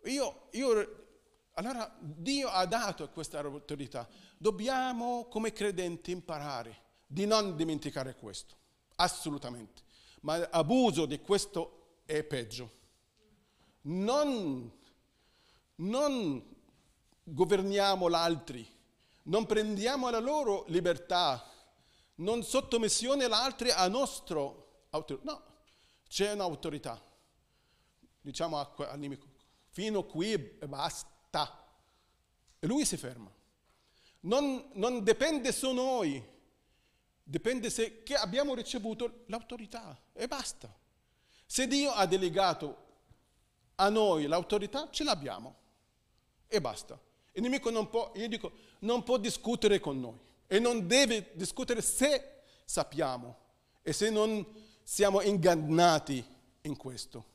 Io, 0.06 0.48
io 0.52 1.08
allora 1.54 1.94
Dio 2.00 2.48
ha 2.48 2.66
dato 2.66 3.10
questa 3.10 3.40
autorità. 3.40 4.08
Dobbiamo 4.38 5.28
come 5.28 5.52
credenti 5.52 6.12
imparare 6.12 6.88
di 7.06 7.26
non 7.26 7.56
dimenticare 7.56 8.16
questo, 8.16 8.56
assolutamente. 8.96 9.82
Ma 10.22 10.38
l'abuso 10.38 11.06
di 11.06 11.20
questo 11.20 12.02
è 12.06 12.24
peggio. 12.24 12.78
Non, 13.82 14.72
non 15.76 16.56
governiamo 17.24 18.08
l'altri, 18.08 18.68
non 19.24 19.46
prendiamo 19.46 20.10
la 20.10 20.20
loro 20.20 20.66
libertà, 20.68 21.50
non 22.16 22.44
sottomissione 22.44 23.28
l'altro 23.28 23.72
a 23.74 23.88
nostro 23.88 24.86
autorità. 24.90 25.32
No, 25.32 25.44
c'è 26.08 26.32
un'autorità. 26.34 27.02
Diciamo 28.22 28.58
al 28.60 29.00
nemico, 29.00 29.28
fino 29.70 30.04
qui 30.04 30.34
e 30.34 30.68
basta 30.68 31.18
sta. 31.30 31.64
E 32.60 32.68
lui 32.68 32.84
si 32.84 32.98
ferma. 32.98 33.32
Non, 34.22 34.70
non 34.74 35.04
dipende 35.04 35.52
su 35.54 35.72
noi, 35.72 36.22
dipende 37.24 37.70
se 37.70 38.04
che 38.04 38.16
abbiamo 38.16 38.54
ricevuto 38.54 39.24
l'autorità 39.28 39.98
e 40.12 40.28
basta. 40.28 40.76
Se 41.46 41.68
Dio 41.68 41.92
ha 41.92 42.06
delegato 42.06 42.88
a 43.82 43.90
noi 43.90 44.28
l'autorità, 44.28 44.90
ce 44.92 45.04
l'abbiamo 45.04 45.56
e 46.48 46.60
basta. 46.60 47.00
Il 47.34 47.42
nemico 47.42 47.70
non 47.70 47.90
può, 47.90 48.12
io 48.16 48.28
dico, 48.28 48.52
non 48.80 49.04
può 49.04 49.18
discutere 49.18 49.80
con 49.80 50.00
noi 50.00 50.20
e 50.48 50.60
non 50.60 50.86
deve 50.86 51.32
discutere 51.34 51.82
se 51.82 52.42
sappiamo 52.66 53.38
e 53.82 53.94
se 53.94 54.10
non 54.10 54.46
siamo 54.84 55.22
ingannati 55.22 56.24
in 56.62 56.76
questo. 56.76 57.26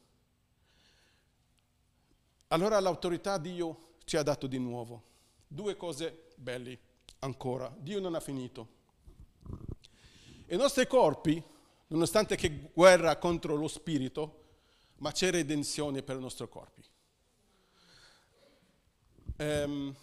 Allora 2.48 2.78
l'autorità 2.78 3.38
Dio 3.38 3.94
ci 4.04 4.18
ha 4.18 4.22
dato 4.22 4.46
di 4.46 4.58
nuovo. 4.58 5.02
Due 5.46 5.76
cose 5.76 6.26
belle 6.36 6.78
ancora. 7.20 7.74
Dio 7.78 8.00
non 8.00 8.14
ha 8.14 8.20
finito. 8.20 8.68
I 10.48 10.56
nostri 10.56 10.86
corpi, 10.86 11.42
nonostante 11.86 12.36
che 12.36 12.70
guerra 12.74 13.16
contro 13.16 13.56
lo 13.56 13.66
spirito, 13.66 14.43
ma 15.04 15.12
c'è 15.12 15.30
redenzione 15.30 16.02
per 16.02 16.16
i 16.16 16.20
nostri 16.20 16.48
corpi. 16.48 16.82
Um, 19.36 19.94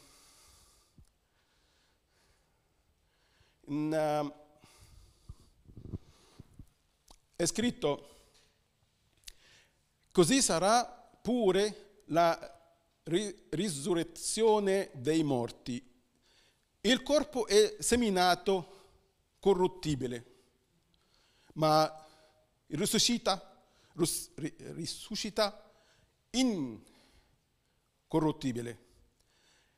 in, 3.65 3.91
uh, 3.91 4.31
è 7.35 7.45
scritto, 7.47 8.09
così 10.11 10.39
sarà 10.39 10.85
pure 11.19 12.03
la 12.05 12.59
risurrezione 13.49 14.91
dei 14.93 15.23
morti. 15.23 15.83
Il 16.81 17.01
corpo 17.01 17.47
è 17.47 17.77
seminato 17.79 18.89
corruttibile, 19.39 20.25
ma 21.53 21.91
risuscita, 22.67 23.50
risuscita 23.93 25.71
incorruttibile. 26.31 26.89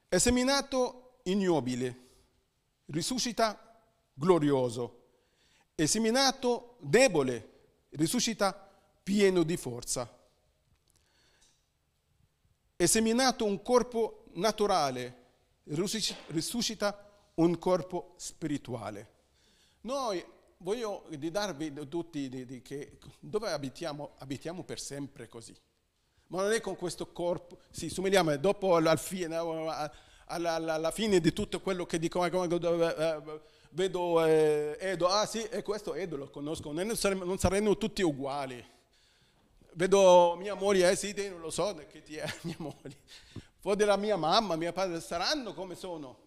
È 0.07 0.17
seminato 0.17 1.19
ignobile, 1.23 2.09
risuscita 2.85 3.81
glorioso. 4.13 5.01
È 5.75 5.85
seminato 5.85 6.77
debole, 6.79 7.85
risuscita 7.89 8.53
pieno 9.03 9.43
di 9.43 9.57
forza 9.57 10.21
è 12.83 12.85
seminato 12.85 13.45
un 13.45 13.61
corpo 13.61 14.25
naturale, 14.33 15.21
risuscita 15.63 17.09
un 17.35 17.57
corpo 17.57 18.13
spirituale. 18.17 19.11
Noi 19.81 20.23
voglio 20.63 21.03
di 21.09 21.29
darvi 21.29 21.87
tutti 21.87 22.27
di, 22.29 22.45
di 22.45 22.61
che 22.61 22.97
dove 23.19 23.51
abitiamo, 23.51 24.13
abitiamo 24.17 24.63
per 24.63 24.79
sempre 24.79 25.27
così. 25.27 25.55
Ma 26.27 26.41
non 26.41 26.51
è 26.51 26.61
con 26.61 26.75
questo 26.75 27.11
corpo, 27.11 27.59
sì, 27.69 27.89
somigliamo 27.89 28.35
dopo 28.37 28.75
alla 28.75 28.95
fine, 28.95 29.35
alla, 29.35 29.91
alla, 30.25 30.55
alla 30.55 30.91
fine 30.91 31.19
di 31.19 31.31
tutto 31.31 31.61
quello 31.61 31.85
che 31.85 31.99
dico, 31.99 32.25
eh, 32.25 33.39
vedo 33.71 34.25
eh, 34.25 34.77
Edo, 34.79 35.07
ah 35.07 35.27
sì, 35.27 35.41
è 35.43 35.61
questo 35.61 35.93
Edo 35.93 36.15
lo 36.15 36.29
conosco, 36.29 36.71
non 36.71 36.95
saremo, 36.95 37.23
non 37.23 37.37
saremo 37.37 37.77
tutti 37.77 38.01
uguali. 38.01 38.71
Vedo 39.75 40.35
mia 40.37 40.55
moglie, 40.55 40.89
eh 40.89 40.95
sì, 40.95 41.13
non 41.29 41.39
lo 41.39 41.51
so 41.51 41.75
che 41.87 42.01
ti 42.01 42.15
è 42.15 42.25
mia 42.43 42.55
moglie, 42.57 42.97
poi 43.59 43.75
della 43.75 43.97
mia 43.97 44.15
mamma, 44.15 44.55
mio 44.55 44.71
padre, 44.71 45.01
saranno 45.01 45.53
come 45.53 45.75
sono, 45.75 46.17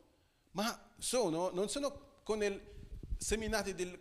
ma 0.52 0.88
sono, 0.98 1.50
non 1.52 1.68
sono 1.68 2.20
con 2.22 2.42
il 2.42 2.60
seminati 3.18 3.74
del, 3.74 3.98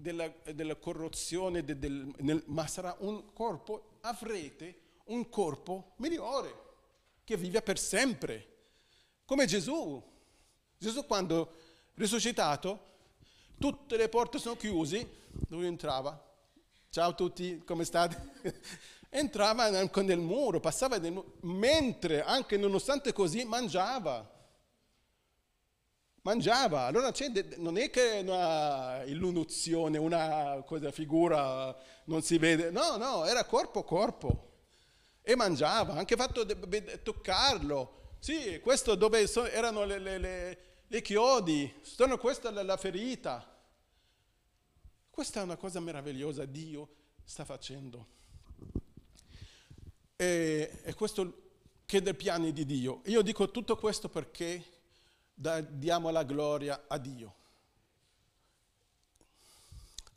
della, 0.00 0.32
della, 0.54 0.76
corruzione, 0.76 1.64
del, 1.64 1.76
del, 1.78 2.14
nel, 2.18 2.42
ma 2.46 2.66
sarà 2.66 2.96
un 3.00 3.32
corpo, 3.32 3.98
avrete 4.00 4.80
un 5.06 5.28
corpo 5.28 5.92
migliore, 5.96 6.68
che 7.24 7.36
vive 7.36 7.62
per 7.62 7.78
sempre, 7.78 8.46
come 9.24 9.46
Gesù. 9.46 10.02
Gesù 10.78 11.04
quando 11.04 11.52
risuscitato, 11.94 12.88
tutte 13.58 13.96
le 13.96 14.08
porte 14.08 14.38
sono 14.38 14.56
chiuse, 14.56 15.08
lui 15.48 15.66
entrava, 15.66 16.28
Ciao 16.92 17.10
a 17.10 17.14
tutti, 17.14 17.62
come 17.64 17.84
state? 17.84 18.32
Entrava 19.10 19.62
anche 19.62 20.02
nel 20.02 20.18
muro, 20.18 20.58
passava 20.58 20.98
nel 20.98 21.12
muro, 21.12 21.34
mentre 21.42 22.20
anche 22.20 22.56
nonostante 22.56 23.12
così 23.12 23.44
mangiava. 23.44 24.28
Mangiava, 26.22 26.82
allora 26.82 27.10
non 27.56 27.78
è 27.78 27.88
che 27.88 28.20
una 28.22 29.02
illuminazione, 29.04 29.96
una 29.96 30.62
cosa, 30.66 30.90
figura 30.92 31.74
non 32.04 32.20
si 32.20 32.36
vede, 32.36 32.70
no, 32.70 32.96
no, 32.98 33.24
era 33.24 33.44
corpo 33.46 33.80
a 33.80 33.84
corpo 33.84 34.50
e 35.22 35.34
mangiava, 35.34 35.94
anche 35.94 36.16
fatto 36.16 36.44
toccarlo. 37.02 38.16
Sì, 38.18 38.60
questo 38.60 38.96
dove 38.96 39.30
erano 39.50 39.84
le, 39.84 39.98
le, 39.98 40.18
le, 40.18 40.58
le 40.86 41.00
chiodi, 41.00 41.72
sono 41.80 42.18
questa 42.18 42.50
la, 42.50 42.62
la 42.62 42.76
ferita. 42.76 43.46
Questa 45.08 45.40
è 45.40 45.42
una 45.42 45.56
cosa 45.56 45.80
meravigliosa, 45.80 46.44
Dio 46.44 46.88
sta 47.24 47.46
facendo. 47.46 48.06
E, 50.16 50.80
e 50.82 50.94
questo 50.94 51.52
che 51.86 52.02
dei 52.02 52.14
piani 52.14 52.52
di 52.52 52.66
Dio. 52.66 53.00
Io 53.06 53.22
dico 53.22 53.50
tutto 53.50 53.76
questo 53.76 54.10
perché 54.10 54.62
diamo 55.40 56.10
la 56.10 56.22
gloria 56.22 56.84
a 56.86 56.98
Dio. 56.98 57.34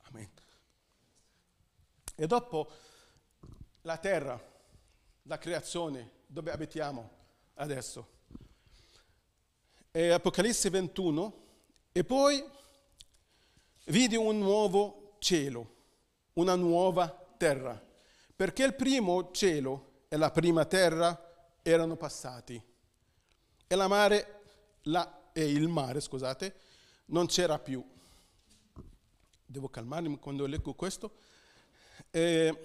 Amen. 0.04 0.30
E 2.16 2.28
dopo 2.28 2.72
la 3.84 3.98
terra, 3.98 4.42
la 5.24 5.38
creazione, 5.38 6.12
dove 6.28 6.52
abitiamo 6.52 7.10
adesso. 7.56 8.10
È 9.90 10.10
Apocalisse 10.10 10.70
21. 10.70 11.42
E 11.94 12.04
poi 12.04 12.44
vidi 13.86 14.18
un 14.18 14.40
nuovo 14.40 15.16
cielo, 15.20 15.76
una 16.34 16.56
nuova 16.56 17.08
terra, 17.38 17.82
perché 18.36 18.64
il 18.64 18.74
primo 18.74 19.32
cielo 19.32 20.06
e 20.10 20.18
la 20.18 20.32
prima 20.32 20.66
terra 20.66 21.58
erano 21.62 21.96
passati 21.96 22.62
e, 23.68 23.76
la 23.76 23.88
mare, 23.88 24.43
la, 24.84 25.30
e 25.34 25.52
il 25.52 25.68
mare 25.68 26.00
scusate, 26.00 26.56
non 27.08 27.28
c'era 27.28 27.60
più. 27.60 27.84
Devo 29.46 29.70
calmarmi 29.70 30.18
quando 30.20 30.46
leggo 30.46 30.74
questo. 30.74 31.16
E 32.10 32.62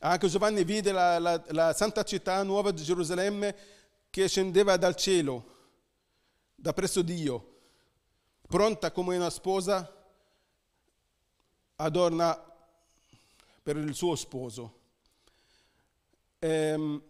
anche 0.00 0.28
Giovanni 0.28 0.64
vide 0.64 0.92
la, 0.92 1.18
la, 1.18 1.42
la 1.48 1.72
santa 1.72 2.02
città 2.04 2.42
nuova 2.42 2.70
di 2.70 2.82
Gerusalemme 2.82 3.56
che 4.10 4.28
scendeva 4.28 4.76
dal 4.76 4.96
cielo, 4.96 5.56
da 6.54 6.72
presso 6.72 7.02
Dio, 7.02 7.58
pronta 8.46 8.90
come 8.90 9.16
una 9.16 9.30
sposa 9.30 9.94
adorna 11.76 12.44
per 13.62 13.76
il 13.76 13.94
suo 13.94 14.14
sposo. 14.16 14.78
Ehm, 16.38 17.02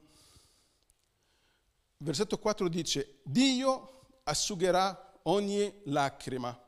versetto 2.02 2.38
4 2.38 2.68
dice, 2.68 3.20
Dio 3.22 4.08
asciugherà 4.24 5.18
ogni 5.24 5.80
lacrima 5.84 6.58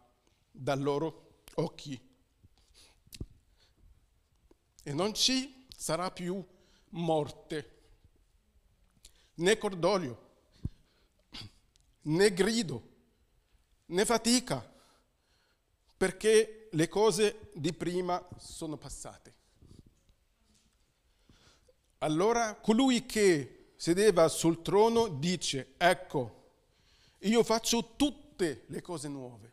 dai 0.51 0.79
loro 0.79 1.41
occhi 1.55 2.01
e 4.83 4.93
non 4.93 5.15
ci 5.15 5.67
sarà 5.75 6.11
più 6.11 6.45
morte, 6.91 7.81
né 9.35 9.57
cordoglio, 9.57 10.31
né 12.03 12.33
grido, 12.35 12.91
né 13.87 14.05
fatica, 14.05 14.71
perché 15.97 16.69
le 16.73 16.89
cose 16.89 17.51
di 17.55 17.73
prima 17.73 18.27
sono 18.37 18.77
passate. 18.77 19.35
Allora 21.99 22.57
colui 22.57 23.07
che 23.07 23.62
sedeva 23.83 24.29
sul 24.29 24.63
trono 24.63 25.09
dice, 25.09 25.75
ecco, 25.77 26.51
io 27.19 27.43
faccio 27.43 27.97
tutte 27.97 28.63
le 28.69 28.81
cose 28.81 29.09
nuove, 29.09 29.53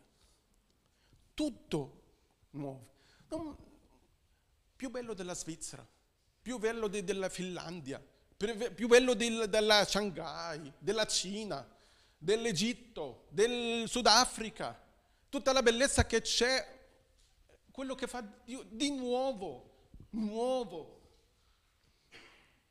tutto 1.34 2.02
nuovo. 2.50 2.92
Non, 3.30 3.56
più 4.76 4.88
bello 4.88 5.14
della 5.14 5.34
Svizzera, 5.34 5.84
più 6.40 6.58
bello 6.58 6.86
de, 6.86 7.02
della 7.02 7.28
Finlandia, 7.28 8.00
più 8.72 8.86
bello 8.86 9.14
del, 9.14 9.48
della 9.48 9.84
Shanghai, 9.84 10.74
della 10.78 11.06
Cina, 11.06 11.68
dell'Egitto, 12.16 13.26
del 13.30 13.88
Sudafrica, 13.88 14.80
tutta 15.28 15.52
la 15.52 15.60
bellezza 15.60 16.06
che 16.06 16.20
c'è, 16.20 16.78
quello 17.72 17.96
che 17.96 18.06
fa 18.06 18.22
Dio 18.44 18.62
di 18.70 18.92
nuovo, 18.92 19.88
nuovo. 20.10 21.00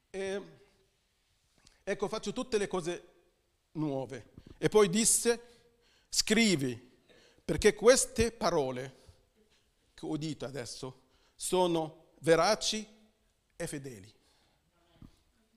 E, 0.09 0.58
ecco, 1.91 2.07
faccio 2.07 2.33
tutte 2.33 2.57
le 2.57 2.67
cose 2.67 3.13
nuove. 3.73 4.33
E 4.57 4.69
poi 4.69 4.89
disse, 4.89 5.41
scrivi, 6.07 6.77
perché 7.43 7.73
queste 7.73 8.31
parole 8.31 8.97
che 9.95 10.05
ho 10.05 10.09
udito 10.09 10.45
adesso 10.45 11.01
sono 11.35 12.11
veraci 12.19 12.87
e 13.55 13.67
fedeli. 13.67 14.13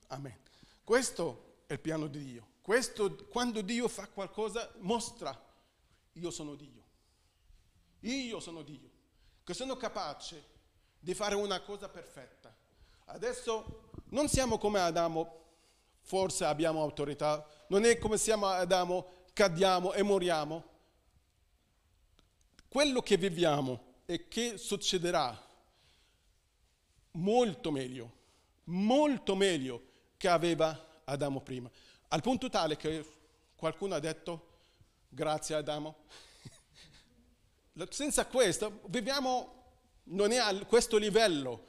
Amen. 0.08 0.38
Questo 0.82 1.64
è 1.66 1.74
il 1.74 1.80
piano 1.80 2.06
di 2.06 2.24
Dio. 2.24 2.46
Questo, 2.62 3.26
quando 3.26 3.60
Dio 3.60 3.88
fa 3.88 4.08
qualcosa, 4.08 4.72
mostra, 4.78 5.38
io 6.12 6.30
sono 6.30 6.54
Dio. 6.54 6.80
Io 8.00 8.40
sono 8.40 8.62
Dio, 8.62 8.90
che 9.44 9.52
sono 9.54 9.76
capace 9.76 10.50
di 10.98 11.14
fare 11.14 11.34
una 11.34 11.60
cosa 11.60 11.88
perfetta. 11.88 12.54
Adesso 13.06 13.90
non 14.10 14.28
siamo 14.28 14.58
come 14.58 14.80
Adamo, 14.80 15.41
forse 16.02 16.44
abbiamo 16.44 16.82
autorità, 16.82 17.46
non 17.68 17.84
è 17.84 17.98
come 17.98 18.18
siamo 18.18 18.46
Adamo, 18.46 19.06
cadiamo 19.32 19.92
e 19.92 20.02
moriamo. 20.02 20.70
Quello 22.68 23.00
che 23.00 23.16
viviamo 23.16 23.90
e 24.06 24.28
che 24.28 24.58
succederà 24.58 25.50
molto 27.12 27.70
meglio, 27.70 28.12
molto 28.64 29.34
meglio 29.34 29.82
che 30.16 30.28
aveva 30.28 31.00
Adamo 31.04 31.40
prima. 31.40 31.70
Al 32.08 32.20
punto 32.20 32.48
tale 32.48 32.76
che 32.76 33.04
qualcuno 33.56 33.94
ha 33.94 34.00
detto 34.00 34.48
grazie 35.08 35.54
Adamo. 35.54 36.04
Senza 37.90 38.26
questo 38.26 38.80
viviamo, 38.86 39.64
non 40.04 40.32
è 40.32 40.36
a 40.36 40.54
questo 40.64 40.96
livello 40.96 41.66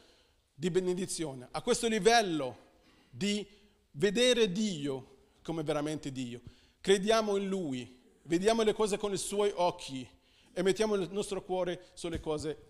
di 0.54 0.70
benedizione, 0.70 1.48
a 1.52 1.62
questo 1.62 1.88
livello 1.88 2.58
di 3.10 3.46
vedere 3.94 4.52
Dio 4.52 5.12
come 5.42 5.64
veramente 5.64 6.12
Dio. 6.12 6.42
Crediamo 6.80 7.38
in 7.38 7.48
Lui, 7.48 8.00
vediamo 8.24 8.62
le 8.64 8.74
cose 8.74 8.98
con 8.98 9.14
i 9.14 9.18
Suoi 9.18 9.52
occhi 9.56 10.08
e 10.54 10.62
mettiamo 10.62 10.96
il 10.96 11.10
nostro 11.12 11.44
cuore 11.44 11.88
sulle 11.94 12.20
cose 12.20 12.66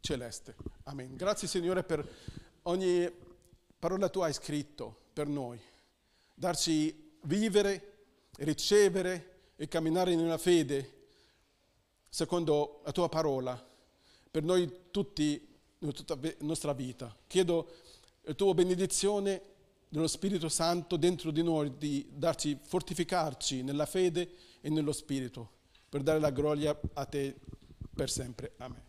celeste. 0.00 0.56
Amen. 0.84 1.16
Grazie 1.16 1.48
Signore 1.48 1.82
per 1.82 2.06
ogni 2.62 3.10
parola 3.78 4.08
tu 4.08 4.20
hai 4.20 4.32
scritto 4.32 5.02
per 5.12 5.28
noi, 5.28 5.60
darci 6.34 7.12
vivere, 7.22 7.92
ricevere 8.38 9.52
e 9.56 9.68
camminare 9.68 10.12
in 10.12 10.18
una 10.18 10.38
fede 10.38 11.02
secondo 12.08 12.80
la 12.84 12.92
tua 12.92 13.08
parola 13.08 13.72
per 14.30 14.42
noi 14.42 14.90
tutti, 14.90 15.56
tutta 15.78 16.18
la 16.20 16.34
nostra 16.40 16.72
vita. 16.72 17.14
Chiedo 17.26 17.72
la 18.22 18.34
tua 18.34 18.52
benedizione 18.54 19.53
dello 19.94 20.08
Spirito 20.08 20.48
Santo 20.48 20.96
dentro 20.96 21.30
di 21.30 21.44
noi, 21.44 21.74
di 21.78 22.04
darci, 22.10 22.58
fortificarci 22.60 23.62
nella 23.62 23.86
fede 23.86 24.28
e 24.60 24.68
nello 24.68 24.90
Spirito, 24.90 25.50
per 25.88 26.02
dare 26.02 26.18
la 26.18 26.30
gloria 26.30 26.76
a 26.94 27.04
te 27.04 27.36
per 27.94 28.10
sempre. 28.10 28.54
Amen. 28.56 28.82